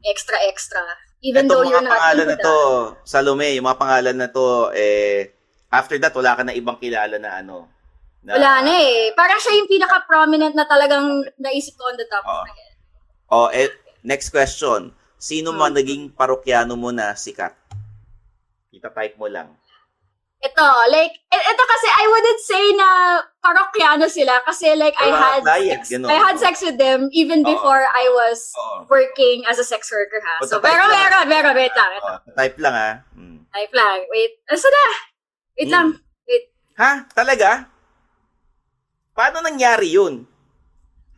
[0.07, 0.79] extra extra
[1.19, 2.47] even Ito, though you're not pangalan na that.
[2.47, 2.59] to,
[3.03, 5.38] Salome, yung mga pangalan na to, eh,
[5.69, 7.69] after that, wala ka na ibang kilala na ano,
[8.19, 9.15] Na, Wala na eh.
[9.15, 12.75] Parang siya yung pinaka-prominent na talagang naisip ko on the top of my head.
[13.31, 13.71] Oh, eh,
[14.03, 14.91] next question.
[15.15, 15.57] Sino Hmm.
[15.57, 17.55] man naging parokyano mo na sikat?
[18.69, 19.55] Kita-type mo lang.
[20.39, 22.87] Ito, like, e- ito kasi I wouldn't say na
[23.39, 26.07] parokyano sila kasi like I Pero had client, sex, ganun.
[26.07, 27.47] I had sex with them even Oo.
[27.49, 28.87] before I was Oo.
[28.87, 30.43] working as a sex worker ha.
[30.43, 31.91] So, pero meron, meron, wait lang.
[31.93, 32.91] Ito, Oh, type lang ha.
[33.15, 33.47] Hmm.
[33.51, 34.03] type lang.
[34.07, 34.83] Wait, asa na?
[35.59, 35.91] Wait lang.
[36.23, 36.55] Wait.
[36.79, 37.03] Ha?
[37.11, 37.67] Talaga?
[39.11, 40.23] Paano nangyari yun?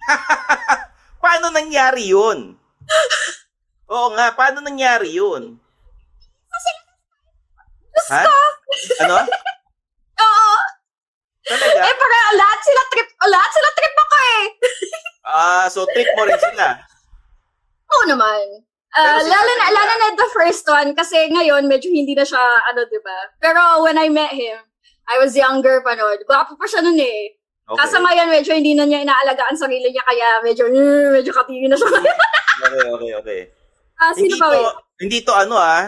[1.21, 2.57] paano nangyari yun?
[3.85, 5.61] Oo nga, paano nangyari yun?
[8.09, 8.25] Ha?
[9.05, 9.17] Ano?
[10.25, 10.53] Oo.
[11.45, 11.79] Talaga?
[11.85, 14.43] Eh, para lahat sila trip, lahat sila trip ako eh.
[15.21, 16.81] Ah, so trip mo rin sila.
[17.93, 18.65] Oo naman.
[18.91, 22.83] Si- lalo na, lalo na the first one kasi ngayon medyo hindi na siya ano,
[22.83, 23.19] 'di ba?
[23.39, 24.59] Pero when I met him,
[25.07, 26.19] I was younger pa noon.
[26.27, 27.39] Gwapo pa siya noon eh.
[27.71, 27.79] Okay.
[27.79, 31.79] Kaso ngayon medyo hindi na niya inaalagaan sarili niya kaya medyo mm, medyo katiri na
[31.79, 31.87] siya.
[32.61, 33.41] Okay, okay, okay.
[33.97, 34.73] Ah, sino hindi pa to, wait?
[35.01, 35.83] hindi to ano ah.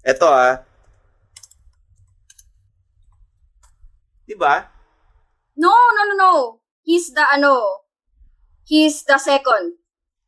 [0.00, 0.64] Ito ah.
[4.24, 4.64] Di ba?
[5.60, 6.32] No, no, no, no.
[6.88, 7.84] He's the ano.
[8.64, 9.76] He's the second.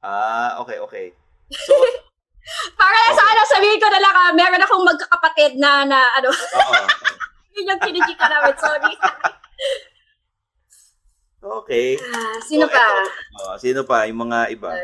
[0.00, 1.06] Ah, okay, okay.
[1.52, 1.76] So,
[2.80, 6.74] Para sa ano, sabihin ko na lang, ah, meron akong magkakapatid na, na ano, oo.
[7.54, 8.94] yun yung kinijika namin, sorry.
[11.40, 11.96] Okay.
[11.96, 12.84] Ah, sino So, pa?
[12.84, 13.10] eto,
[13.48, 14.04] oh, sino pa?
[14.04, 14.76] Yung mga iba.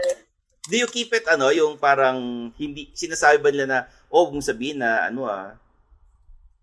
[0.65, 4.49] Do you keep it, ano, yung parang, hindi, sinasabi ba nila na, oh, huwag mong
[4.49, 5.53] sabihin na, ano ah,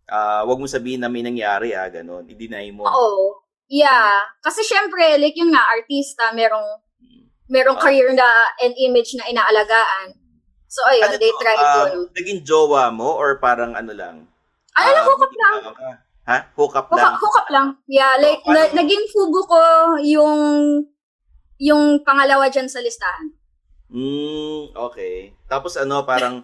[0.10, 2.26] ah, wag mo sabihin na may nangyari ah, ganun.
[2.26, 2.90] I-deny mo.
[2.90, 3.46] Oo.
[3.70, 4.26] Yeah.
[4.42, 6.66] Kasi syempre, like yung nga, artista, merong,
[7.54, 7.84] merong Ah.
[7.86, 8.26] career na
[8.60, 10.18] and image na inaalagaan.
[10.66, 14.26] So, ayun, Ano they to, try um, to, naging jowa mo or parang ano lang?
[14.74, 15.56] lang, Ah, hook up lang.
[16.26, 16.38] Ha?
[16.58, 17.14] Hook up lang?
[17.14, 17.68] hook up lang.
[17.86, 19.62] Yeah, like, Oh, na- naging fubo ko
[20.02, 20.40] yung,
[21.62, 23.38] yung pangalawa dyan sa listahan.
[23.94, 25.38] Mm, okay.
[25.46, 26.42] Tapos ano, parang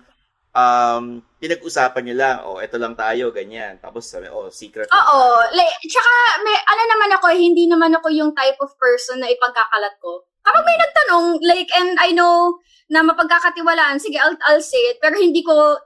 [0.53, 1.03] um,
[1.41, 3.81] pinag-usapan nyo lang, oh, eto lang tayo, ganyan.
[3.81, 4.85] Tapos sabi, oh, secret.
[4.93, 5.21] Oo.
[5.57, 6.13] Like, tsaka,
[6.45, 10.28] may, ano naman ako, hindi naman ako yung type of person na ipagkakalat ko.
[10.43, 12.57] Parang may nagtanong, like, and I know
[12.89, 15.77] na mapagkakatiwalaan, sige, I'll, I'll say it, pero hindi ko,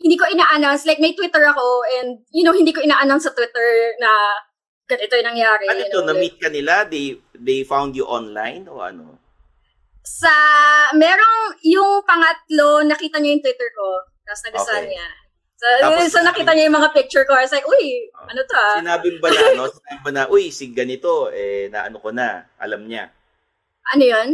[0.00, 1.64] hindi ko ina-announce, like, may Twitter ako,
[2.00, 4.10] and, you know, hindi ko ina-announce sa Twitter na
[4.84, 5.64] ganito yung nangyari.
[5.68, 6.84] Ano you to, know, like, na-meet ka nila?
[6.84, 9.16] They, they found you online o ano?
[10.00, 10.32] sa,
[10.96, 13.86] merong, yung pangatlo, nakita niya yung Twitter ko,
[14.26, 14.90] tapos nagasaan Okay.
[14.96, 15.08] niya.
[15.60, 17.36] So, Tapos- so, nakita niya yung mga picture ko.
[17.36, 18.80] I was like, uy, ano to ah?
[18.80, 22.48] Sinabi ba na, ano, sinabi mo na, uy, si ganito, eh, na ano ko na,
[22.56, 23.12] alam niya.
[23.90, 24.28] Ano yun?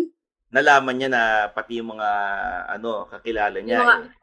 [0.52, 2.08] Nalaman niya na pati yung mga,
[2.70, 3.80] ano, kakilala niya.
[3.80, 4.14] Yung mga- eh.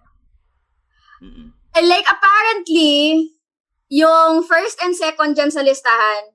[1.24, 1.48] Mm-mm.
[1.74, 3.34] And like, apparently,
[3.90, 6.34] yung first and second dyan sa listahan,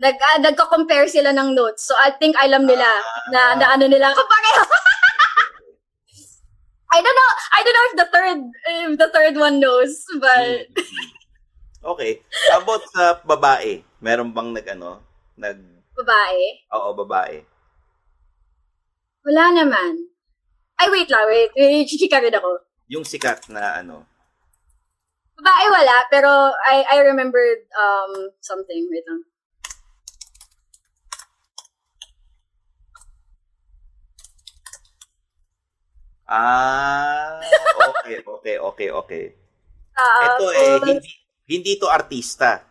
[0.00, 1.86] nag, uh, nagko-compare sila ng notes.
[1.86, 2.88] So, I think alam nila
[3.30, 4.64] na, na ano nila kapareho.
[6.90, 7.30] I don't know.
[7.54, 10.66] I don't know if the third if the third one knows, but
[11.80, 12.18] Okay.
[12.50, 13.86] About sa babae?
[14.02, 14.98] Meron bang nag, ano,
[15.38, 15.60] nag,
[15.94, 16.44] babae.
[16.74, 17.46] oo, babae.
[19.26, 19.92] Wala naman.
[20.80, 21.24] Ay, wait lang.
[21.28, 21.50] Wait.
[21.52, 22.50] wait chichika rin ako.
[22.88, 24.08] Yung sikat na, ano,
[25.40, 26.28] Babae wala, pero
[26.68, 28.12] I I remembered um
[28.44, 28.84] something.
[28.92, 29.24] Wait lang.
[36.30, 37.42] Ah,
[37.90, 39.24] okay, okay, okay, okay.
[39.98, 41.10] Ah, Ito eh, so- hindi,
[41.50, 42.62] hindi to artista.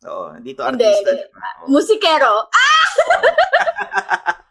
[0.00, 1.10] Oo, hindi to Hindi, artista.
[1.12, 1.68] hindi.
[1.68, 2.48] Musikero.
[2.48, 2.88] Ah!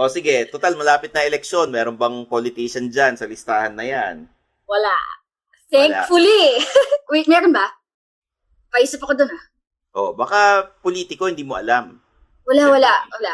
[0.00, 1.68] O sige, total malapit na eleksyon.
[1.68, 4.24] Meron bang politician dyan sa listahan na yan?
[4.64, 4.96] Wala.
[5.68, 6.56] Thankfully.
[7.12, 7.68] Wait, meron ba?
[8.72, 9.44] Paisip ako dun ah.
[9.92, 12.00] O, baka politiko hindi mo alam.
[12.48, 13.32] Wala, wala, wala.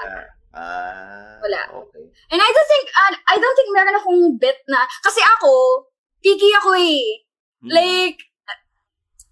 [0.56, 1.60] Ah, Wala.
[1.70, 2.02] okay.
[2.34, 5.84] And I don't think, uh, I don't think meron akong bet na, kasi ako,
[6.18, 7.22] picky ako eh.
[7.62, 7.70] Hmm.
[7.70, 8.18] Like,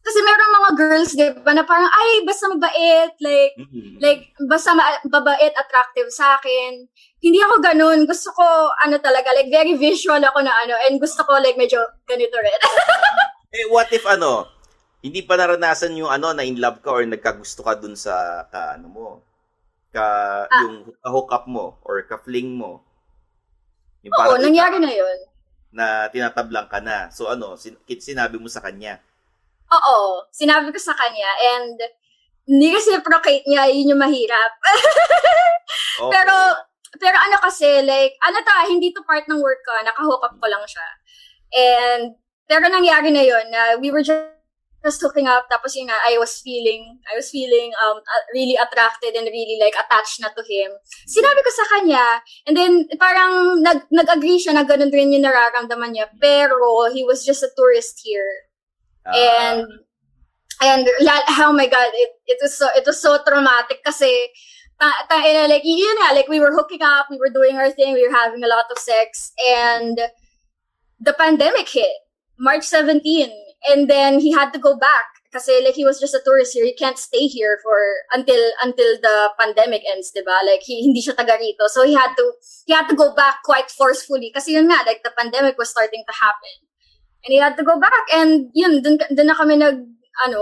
[0.05, 3.97] kasi meron mga girls, di ba, na parang, ay, basta mabait, like, Hmm.
[3.99, 6.85] like, basta ma- mabait, attractive sa akin.
[7.19, 8.05] Hindi ako ganun.
[8.05, 8.45] Gusto ko,
[8.79, 12.61] ano talaga, like, very visual ako na ano, and gusto ko, like, medyo ganito rin.
[13.55, 14.51] Eh, what if ano,
[14.99, 18.75] hindi pa naranasan yung ano, na in love ka or nagkagusto ka dun sa, ka,
[18.75, 19.07] ano mo,
[19.95, 20.03] ka,
[20.45, 20.61] Ah.
[20.67, 22.83] yung hook up mo or ka-fling mo.
[24.03, 25.19] Yung Oo, nangyari na yun.
[25.71, 27.11] na tinatablang ka na.
[27.11, 28.99] So ano, sin- sinabi mo sa kanya.
[29.73, 31.77] Oo, sinabi ko sa kanya, and
[32.45, 34.53] hindi reciprocate niya, yun yung mahirap.
[35.95, 36.11] Okay.
[36.11, 36.35] Pero,
[36.99, 40.47] pero ano kasi, like, ano ta, hindi to part ng work ko, nakahook up ko
[40.51, 40.87] lang siya.
[41.55, 42.03] And,
[42.51, 44.35] pero nangyari na yun, na we were just
[44.85, 48.53] just hooking up tapos yun nga I was feeling I was feeling um uh, really
[48.61, 50.77] attracted and really like attached na to him.
[51.09, 52.07] Sinabi ko sa kanya
[52.45, 57.25] and then parang nag nag-agree siya na ganun rin yung nararamdaman niya pero he was
[57.25, 58.45] just a tourist here.
[59.07, 59.67] Uh, and
[60.63, 60.89] and
[61.45, 64.09] oh my god it it was so it was so traumatic kasi
[64.81, 67.93] ta, ta, like yun nga like we were hooking up we were doing our thing
[67.93, 70.01] we were having a lot of sex and
[71.01, 72.01] the pandemic hit
[72.39, 73.29] March 17
[73.69, 76.65] and then he had to go back because like he was just a tourist here.
[76.65, 77.79] He can't stay here for
[78.13, 80.47] until until the pandemic ends, 'di ba?
[80.47, 81.67] Like he hindi siya taga rito.
[81.67, 82.25] So he had to
[82.67, 86.07] he had to go back quite forcefully kasi yun nga like the pandemic was starting
[86.07, 86.64] to happen.
[87.25, 89.81] And he had to go back and yun dun, dun na kami nag
[90.29, 90.41] ano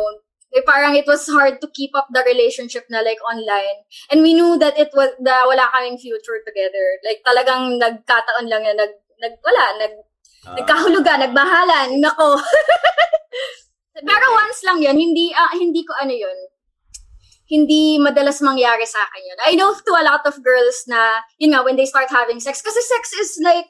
[0.53, 3.89] eh, parang it was hard to keep up the relationship na like online.
[4.12, 6.87] And we knew that it was da wala kaming future together.
[7.07, 9.95] Like talagang nagkataon lang na nag nag wala nag
[10.47, 12.03] uh, nagkahulugan, nagbahalan.
[12.03, 12.37] Nako.
[14.09, 16.39] Pero once lang yun, hindi, uh, hindi ko ano yun,
[17.47, 19.39] hindi madalas mangyari sa akin yun.
[19.45, 22.64] I know to a lot of girls na, yun nga, when they start having sex,
[22.64, 23.68] kasi sex is like,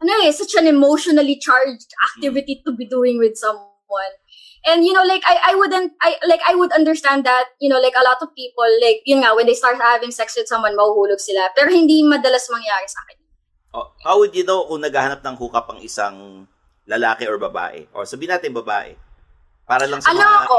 [0.00, 4.14] ano eh, such an emotionally charged activity to be doing with someone.
[4.64, 7.80] And you know, like I, I wouldn't, I like I would understand that, you know,
[7.80, 10.76] like a lot of people, like yun nga, when they start having sex with someone,
[10.76, 11.48] mahuhulog sila.
[11.56, 13.16] Pero hindi madalas mangyari sa akin.
[13.70, 16.44] Oh, how would you know kung naghahanap ng hookup ang isang
[16.84, 17.86] lalaki or babae?
[17.94, 18.98] O sabihin natin babae.
[19.64, 20.38] Para lang sa ano mga...
[20.44, 20.58] ako?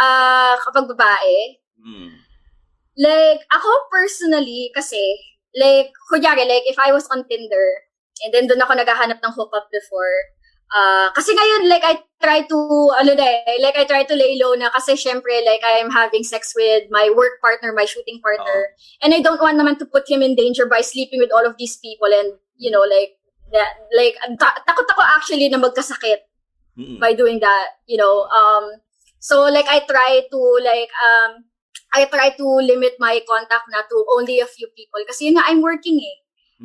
[0.00, 2.14] Ah, uh, kapag babae, hmm.
[2.96, 4.96] like, ako personally, kasi,
[5.56, 7.86] like, kunyari, like, if I was on Tinder,
[8.24, 10.16] and then doon ako naghahanap ng hookup before,
[10.76, 12.58] uh, kasi ngayon, like, I try to,
[12.98, 16.22] ano na eh, like, I try to lay low na kasi syempre, like, I'm having
[16.22, 19.04] sex with my work partner, my shooting partner, oh.
[19.04, 21.56] and I don't want naman to put him in danger by sleeping with all of
[21.58, 23.16] these people and, you know, like,
[23.50, 26.30] that, like, ta- takot ako actually na magkasakit
[26.78, 28.24] mm by doing that, you know.
[28.30, 28.80] Um,
[29.18, 31.44] so like I try to like um,
[31.92, 35.46] I try to limit my contact na to only a few people kasi yun nga
[35.46, 36.18] I'm working eh.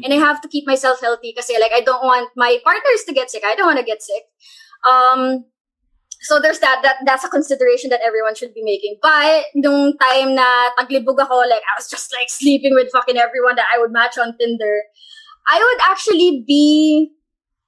[0.03, 3.14] And I have to keep myself healthy kasi like I don't want my partners to
[3.14, 3.43] get sick.
[3.47, 4.28] I don't want to get sick.
[4.84, 5.45] Um,
[6.22, 8.97] so there's that, that that's a consideration that everyone should be making.
[9.01, 10.45] But nung time na
[10.78, 14.18] taglibog ako, like I was just like sleeping with fucking everyone that I would match
[14.18, 14.82] on Tinder.
[15.47, 17.12] I would actually be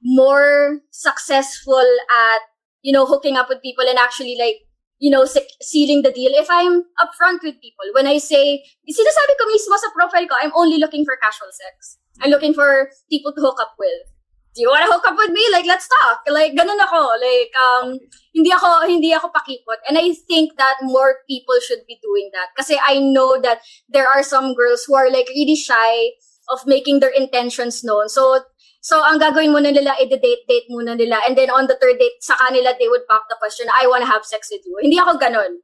[0.04, 2.42] more successful at
[2.82, 4.67] you know hooking up with people and actually like
[5.00, 5.26] you know
[5.62, 6.32] sealing the deal.
[6.34, 10.54] If I'm upfront with people when I say sinasabi ko mismo sa profile ko I'm
[10.56, 11.98] only looking for casual sex.
[12.22, 14.10] I'm looking for people to hook up with.
[14.58, 15.46] Do you want to hook up with me?
[15.54, 16.26] Like let's talk.
[16.26, 17.14] Like ganun ako.
[17.22, 18.02] Like um
[18.34, 19.86] hindi ako hindi ako pakipot.
[19.86, 22.58] And I think that more people should be doing that.
[22.58, 26.18] Kasi I know that there are some girls who are like really shy
[26.50, 28.10] of making their intentions known.
[28.10, 28.42] So
[28.88, 31.20] So, ang gagawin muna nila, i-date-date muna nila.
[31.28, 34.08] And then on the third date, sa kanila, they would pop the question, I wanna
[34.08, 34.80] have sex with you.
[34.80, 35.60] Hindi ako ganun.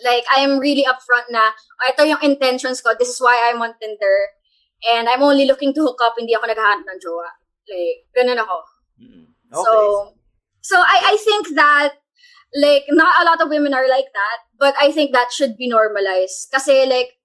[0.00, 2.96] Like, I am really upfront na, oh, ito yung intentions ko.
[2.96, 4.32] This is why I'm on Tinder.
[4.88, 6.16] And I'm only looking to hook up.
[6.16, 7.28] Hindi ako naghahanap ng jowa.
[7.68, 8.56] Like, ganun ako.
[9.52, 9.60] Okay.
[9.60, 9.72] So,
[10.64, 12.00] so I, I think that,
[12.56, 14.38] like, not a lot of women are like that.
[14.56, 16.48] But I think that should be normalized.
[16.48, 17.20] Kasi, like,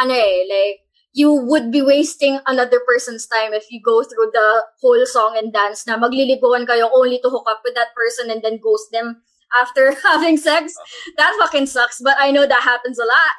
[0.00, 0.80] ano eh, like,
[1.12, 5.52] you would be wasting another person's time if you go through the whole song and
[5.52, 9.20] dance na magliliguan kayo only to hook up with that person and then ghost them
[9.52, 10.72] after having sex.
[11.20, 13.34] That fucking sucks, but I know that happens a lot.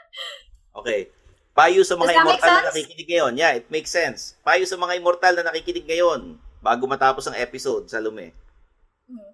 [0.82, 1.14] okay.
[1.54, 3.32] Payo sa mga immortal na nakikinig ngayon.
[3.34, 4.38] Yeah, it makes sense.
[4.46, 8.34] Payo sa mga immortal na nakikinig ngayon bago matapos ang episode sa Lume.
[9.06, 9.32] Hmm.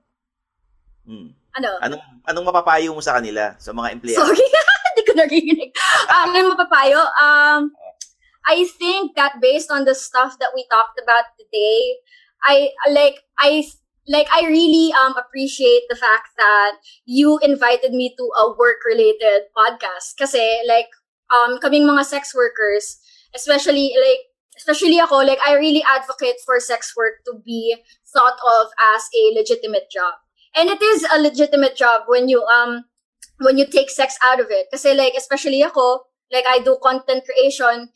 [1.08, 1.28] hmm.
[1.54, 1.70] Ano?
[1.80, 4.24] Anong, anong mapapayo mo sa kanila, sa mga empleyado?
[4.24, 4.44] Sorry.
[5.18, 5.72] Narinig.
[6.10, 7.00] Um, ano mapapayo?
[7.16, 7.72] Um,
[8.46, 11.96] I think that based on the stuff that we talked about today,
[12.44, 13.64] I like I
[14.06, 19.48] like I really um appreciate the fact that you invited me to a work related
[19.56, 20.92] podcast kasi like
[21.32, 23.00] um kaming mga sex workers
[23.32, 24.28] especially like
[24.60, 27.80] especially ako like I really advocate for sex work to be
[28.12, 30.20] thought of as a legitimate job
[30.52, 32.84] and it is a legitimate job when you um
[33.40, 34.68] when you take sex out of it.
[34.70, 37.88] Kasi like, especially ako, like I do content creation,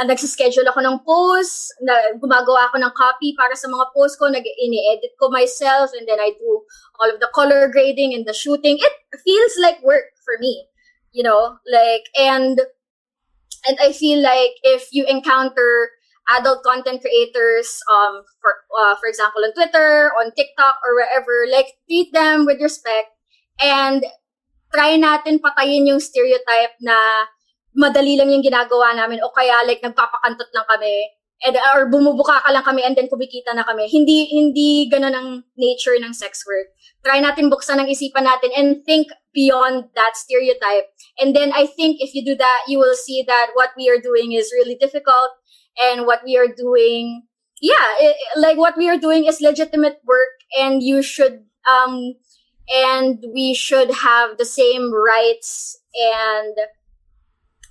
[0.00, 4.28] uh, nagsischedule ako ng posts, na, gumagawa ako ng copy para sa mga posts ko,
[4.28, 6.62] nag ini-edit ko myself, and then I do
[7.00, 8.78] all of the color grading and the shooting.
[8.80, 10.66] It feels like work for me,
[11.12, 12.60] you know, like, and,
[13.66, 15.90] and I feel like if you encounter
[16.36, 21.80] adult content creators, um, for, uh, for example, on Twitter, on TikTok, or wherever, like,
[21.88, 23.08] treat them with respect,
[23.60, 24.04] and
[24.72, 26.94] try natin patayin yung stereotype na
[27.76, 31.08] madali lang yung ginagawa namin o kaya like nagpapakantot lang kami
[31.46, 33.86] and or bumubuka ka lang kami and then kumikita na kami.
[33.86, 36.74] Hindi hindi ganun ang nature ng sex work.
[37.06, 40.90] Try natin buksan ang isipan natin and think beyond that stereotype.
[41.22, 44.02] And then I think if you do that, you will see that what we are
[44.02, 45.30] doing is really difficult
[45.78, 47.28] and what we are doing
[47.60, 52.14] yeah, it, like what we are doing is legitimate work and you should um
[52.68, 56.56] and we should have the same rights and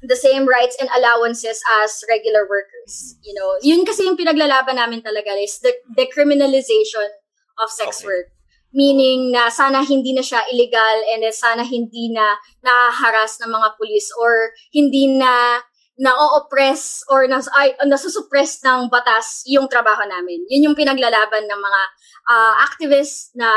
[0.02, 3.18] the same rights and allowances as regular workers.
[3.24, 7.10] You know, yun kasi yung pinaglalaban namin talaga is the decriminalization
[7.62, 8.08] of sex Okay.
[8.08, 8.28] work.
[8.74, 13.74] Meaning na sana hindi na siya illegal and then sana hindi na nahaharas ng mga
[13.80, 15.64] pulis or hindi na
[15.98, 20.46] na-oppress or nas ay, nasusuppress ng batas yung trabaho namin.
[20.46, 21.82] Yun yung pinaglalaban ng mga
[22.30, 23.50] uh, activists na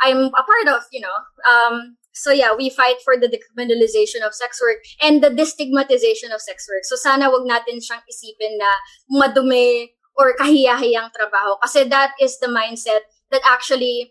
[0.00, 1.18] I'm a part of, you know.
[1.48, 6.42] Um, so yeah, we fight for the decriminalization of sex work and the destigmatization of
[6.42, 6.82] sex work.
[6.82, 8.70] So sana wag natin siyang isipin na
[9.10, 14.10] madumi or kahiya-hiyang trabaho kasi that is the mindset that actually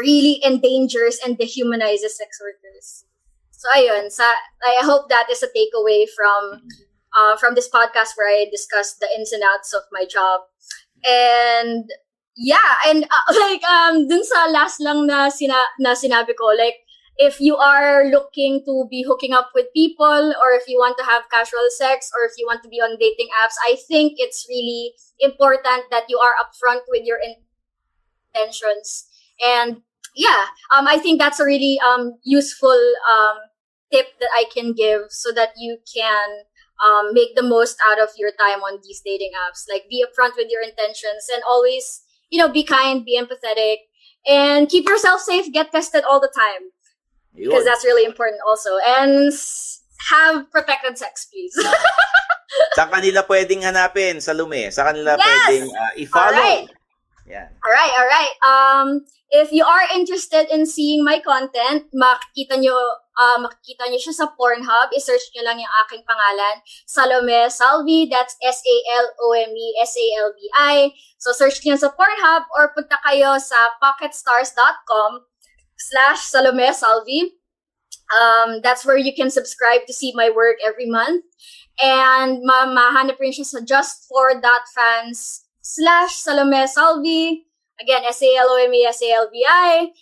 [0.00, 3.04] really endangers and dehumanizes sex workers.
[3.52, 4.24] So ayun, sa
[4.64, 6.64] I hope that is a takeaway from
[7.12, 10.48] uh, from this podcast where I discussed the ins and outs of my job.
[11.04, 11.84] And
[12.38, 16.86] yeah, and uh, like um dun sa last lang na sina na sinabi ko, like
[17.18, 21.04] if you are looking to be hooking up with people or if you want to
[21.04, 24.46] have casual sex or if you want to be on dating apps, I think it's
[24.48, 27.18] really important that you are upfront with your
[28.34, 29.08] intentions.
[29.42, 29.82] And
[30.14, 32.78] yeah, um I think that's a really um useful
[33.08, 33.38] um
[33.92, 36.44] tip that I can give so that you can
[36.84, 39.64] um, make the most out of your time on these dating apps.
[39.68, 43.88] Like be upfront with your intentions and always, you know, be kind, be empathetic,
[44.26, 45.52] and keep yourself safe.
[45.52, 46.70] Get tested all the time
[47.34, 48.70] because that's really important also.
[48.86, 49.32] And
[50.10, 51.54] have protected sex, please.
[52.78, 54.72] Sa kanila pwedeng hanapin sa Lume.
[54.72, 55.26] Sa kanila Yes!
[55.26, 56.32] pwedeng uh, i-follow.
[56.32, 56.68] Alright.
[57.28, 57.48] Yan.
[57.60, 58.34] All right, all right.
[58.40, 62.72] Um, if you are interested in seeing my content, makikita nyo,
[63.20, 64.88] uh, makikita nyo siya sa Pornhub.
[64.96, 68.08] I-search nyo lang yung aking pangalan, Salome Salvi.
[68.08, 70.96] That's S-A-L-O-M-E S-A-L-V-I.
[71.20, 75.28] So, search nyo sa Pornhub or punta kayo sa pocketstars.com
[75.76, 77.36] slash Salome Salvi.
[78.08, 81.28] Um, that's where you can subscribe to see my work every month.
[81.76, 87.44] And ma mahanap rin siya sa justfor.fans slash Salome Salvi.
[87.76, 89.92] Again, S-A-L-O-M-E, S-A-L-V-I.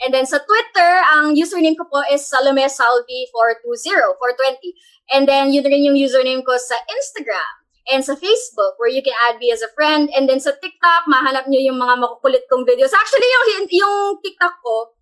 [0.00, 4.72] And then sa Twitter, ang username ko po is Salome Salvi 420, 420.
[5.12, 7.52] And then yun rin yung username ko sa Instagram
[7.92, 10.08] and sa Facebook where you can add me as a friend.
[10.16, 12.94] And then sa TikTok, mahanap nyo yung mga makukulit kong videos.
[12.96, 14.96] Actually, yung, yung TikTok ko,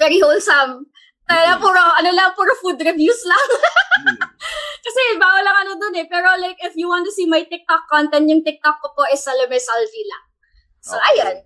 [0.00, 0.88] very wholesome.
[1.26, 3.46] Kaya puro, ano lang, puro food reviews lang.
[4.96, 6.08] Kasi bawal lang ano dun eh.
[6.08, 9.20] Pero like, if you want to see my TikTok content, yung TikTok ko po is
[9.20, 10.24] Salome Salvi lang.
[10.80, 11.20] So, Okay.
[11.20, 11.36] ayun.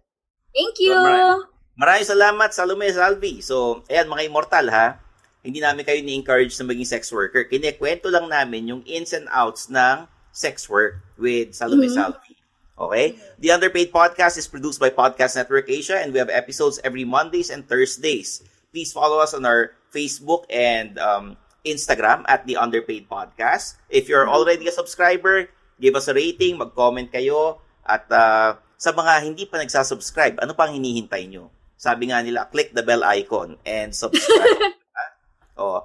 [0.54, 0.94] Thank you.
[0.94, 1.42] So, maraming,
[1.74, 3.34] maraming salamat, Salome Salvi.
[3.42, 5.02] So, ayan, mga immortal ha.
[5.42, 7.42] Hindi namin kayo ni-encourage na maging sex worker.
[7.42, 11.96] Kinikwento lang namin yung ins and outs ng sex work with Salome Mhm.
[11.98, 12.38] Salvi.
[12.78, 13.18] Okay?
[13.42, 17.50] The Underpaid Podcast is produced by Podcast Network Asia and we have episodes every Mondays
[17.50, 18.46] and Thursdays.
[18.70, 23.76] Please follow us on our Facebook and um, Instagram at The Underpaid Podcast.
[23.88, 29.12] If you're already a subscriber, give us a rating, mag-comment kayo, at uh, sa mga
[29.24, 31.52] hindi pa nagsasubscribe, ano pang hinihintay nyo?
[31.76, 34.76] Sabi nga nila, click the bell icon and subscribe.
[35.60, 35.84] oh,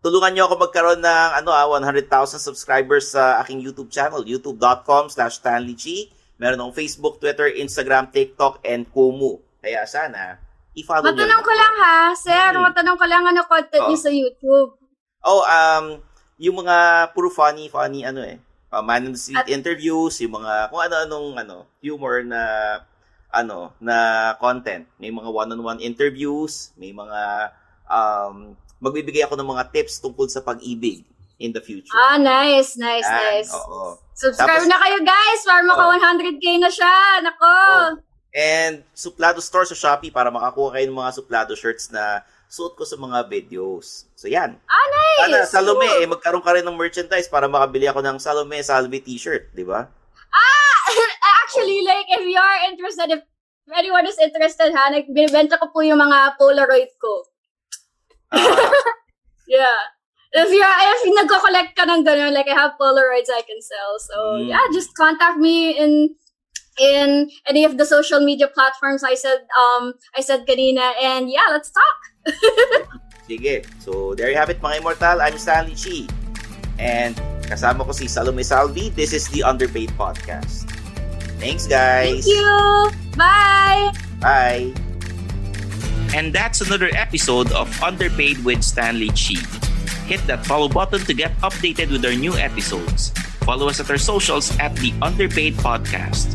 [0.00, 2.08] tulungan nyo ako magkaroon ng ano ah, 100,000
[2.40, 6.12] subscribers sa aking YouTube channel, youtube.com slash stanleychi.
[6.40, 9.40] Meron akong Facebook, Twitter, Instagram, TikTok, and Kumu.
[9.60, 10.40] Kaya sana,
[10.72, 11.12] i-follow nyo.
[11.12, 12.48] Matanong ko lang ha, sir.
[12.56, 14.04] Matanong ko lang ano content niyo Oh.
[14.08, 14.79] sa YouTube.
[15.20, 16.00] Oh, um,
[16.40, 18.40] yung mga puro funny, funny ano eh.
[18.70, 22.42] Uh, man on the street interviews, yung mga kung ano-anong ano, humor na
[23.30, 24.86] ano, na content.
[24.96, 27.52] May mga one-on-one interviews, may mga
[27.90, 31.04] um, magbibigay ako ng mga tips tungkol sa pag-ibig
[31.40, 31.92] in the future.
[31.96, 33.52] Ah, nice, nice, Yan, nice.
[33.52, 33.96] Oo.
[34.12, 36.96] Subscribe Tapos- na kayo guys para maka 100k na siya.
[37.24, 37.54] Nako.
[38.30, 42.82] And suplado store sa Shopee para makakuha kayo ng mga suplado shirts na suot ko
[42.82, 44.10] sa mga videos.
[44.18, 44.58] So yan.
[44.66, 44.86] Ah,
[45.22, 45.48] Sana, nice.
[45.48, 46.02] Salome, Cool.
[46.02, 49.86] eh, magkaroon ka rin ng merchandise para makabili ako ng Salome Salvi t-shirt, di ba?
[50.34, 50.78] Ah,
[51.40, 53.22] actually, like, if you are interested, if
[53.70, 57.22] anyone is interested, ha, nagbibenta ko po yung mga Polaroid ko.
[59.46, 59.78] yeah.
[60.30, 63.98] If you're, if nagko-collect ka ng ganun, like, I have Polaroids I can sell.
[63.98, 64.46] So, Mm.
[64.50, 66.14] yeah, just contact me in
[66.78, 71.48] in any of the social media platforms I said um I said kanina and yeah
[71.50, 71.98] let's talk
[73.30, 73.62] Sige.
[73.78, 75.22] So, there you have it, mga immortal.
[75.22, 76.10] I'm Stanley Chi.
[76.82, 77.14] And
[77.46, 78.90] Kasama ko si Salome Salvi.
[78.90, 80.66] This is the Underpaid Podcast.
[81.38, 82.26] Thanks, guys.
[82.26, 82.90] Thank you.
[83.14, 83.94] Bye.
[84.18, 84.74] Bye.
[86.10, 89.38] And that's another episode of Underpaid with Stanley Chi.
[90.10, 93.14] Hit that follow button to get updated with our new episodes.
[93.46, 96.34] Follow us at our socials at the Underpaid Podcast.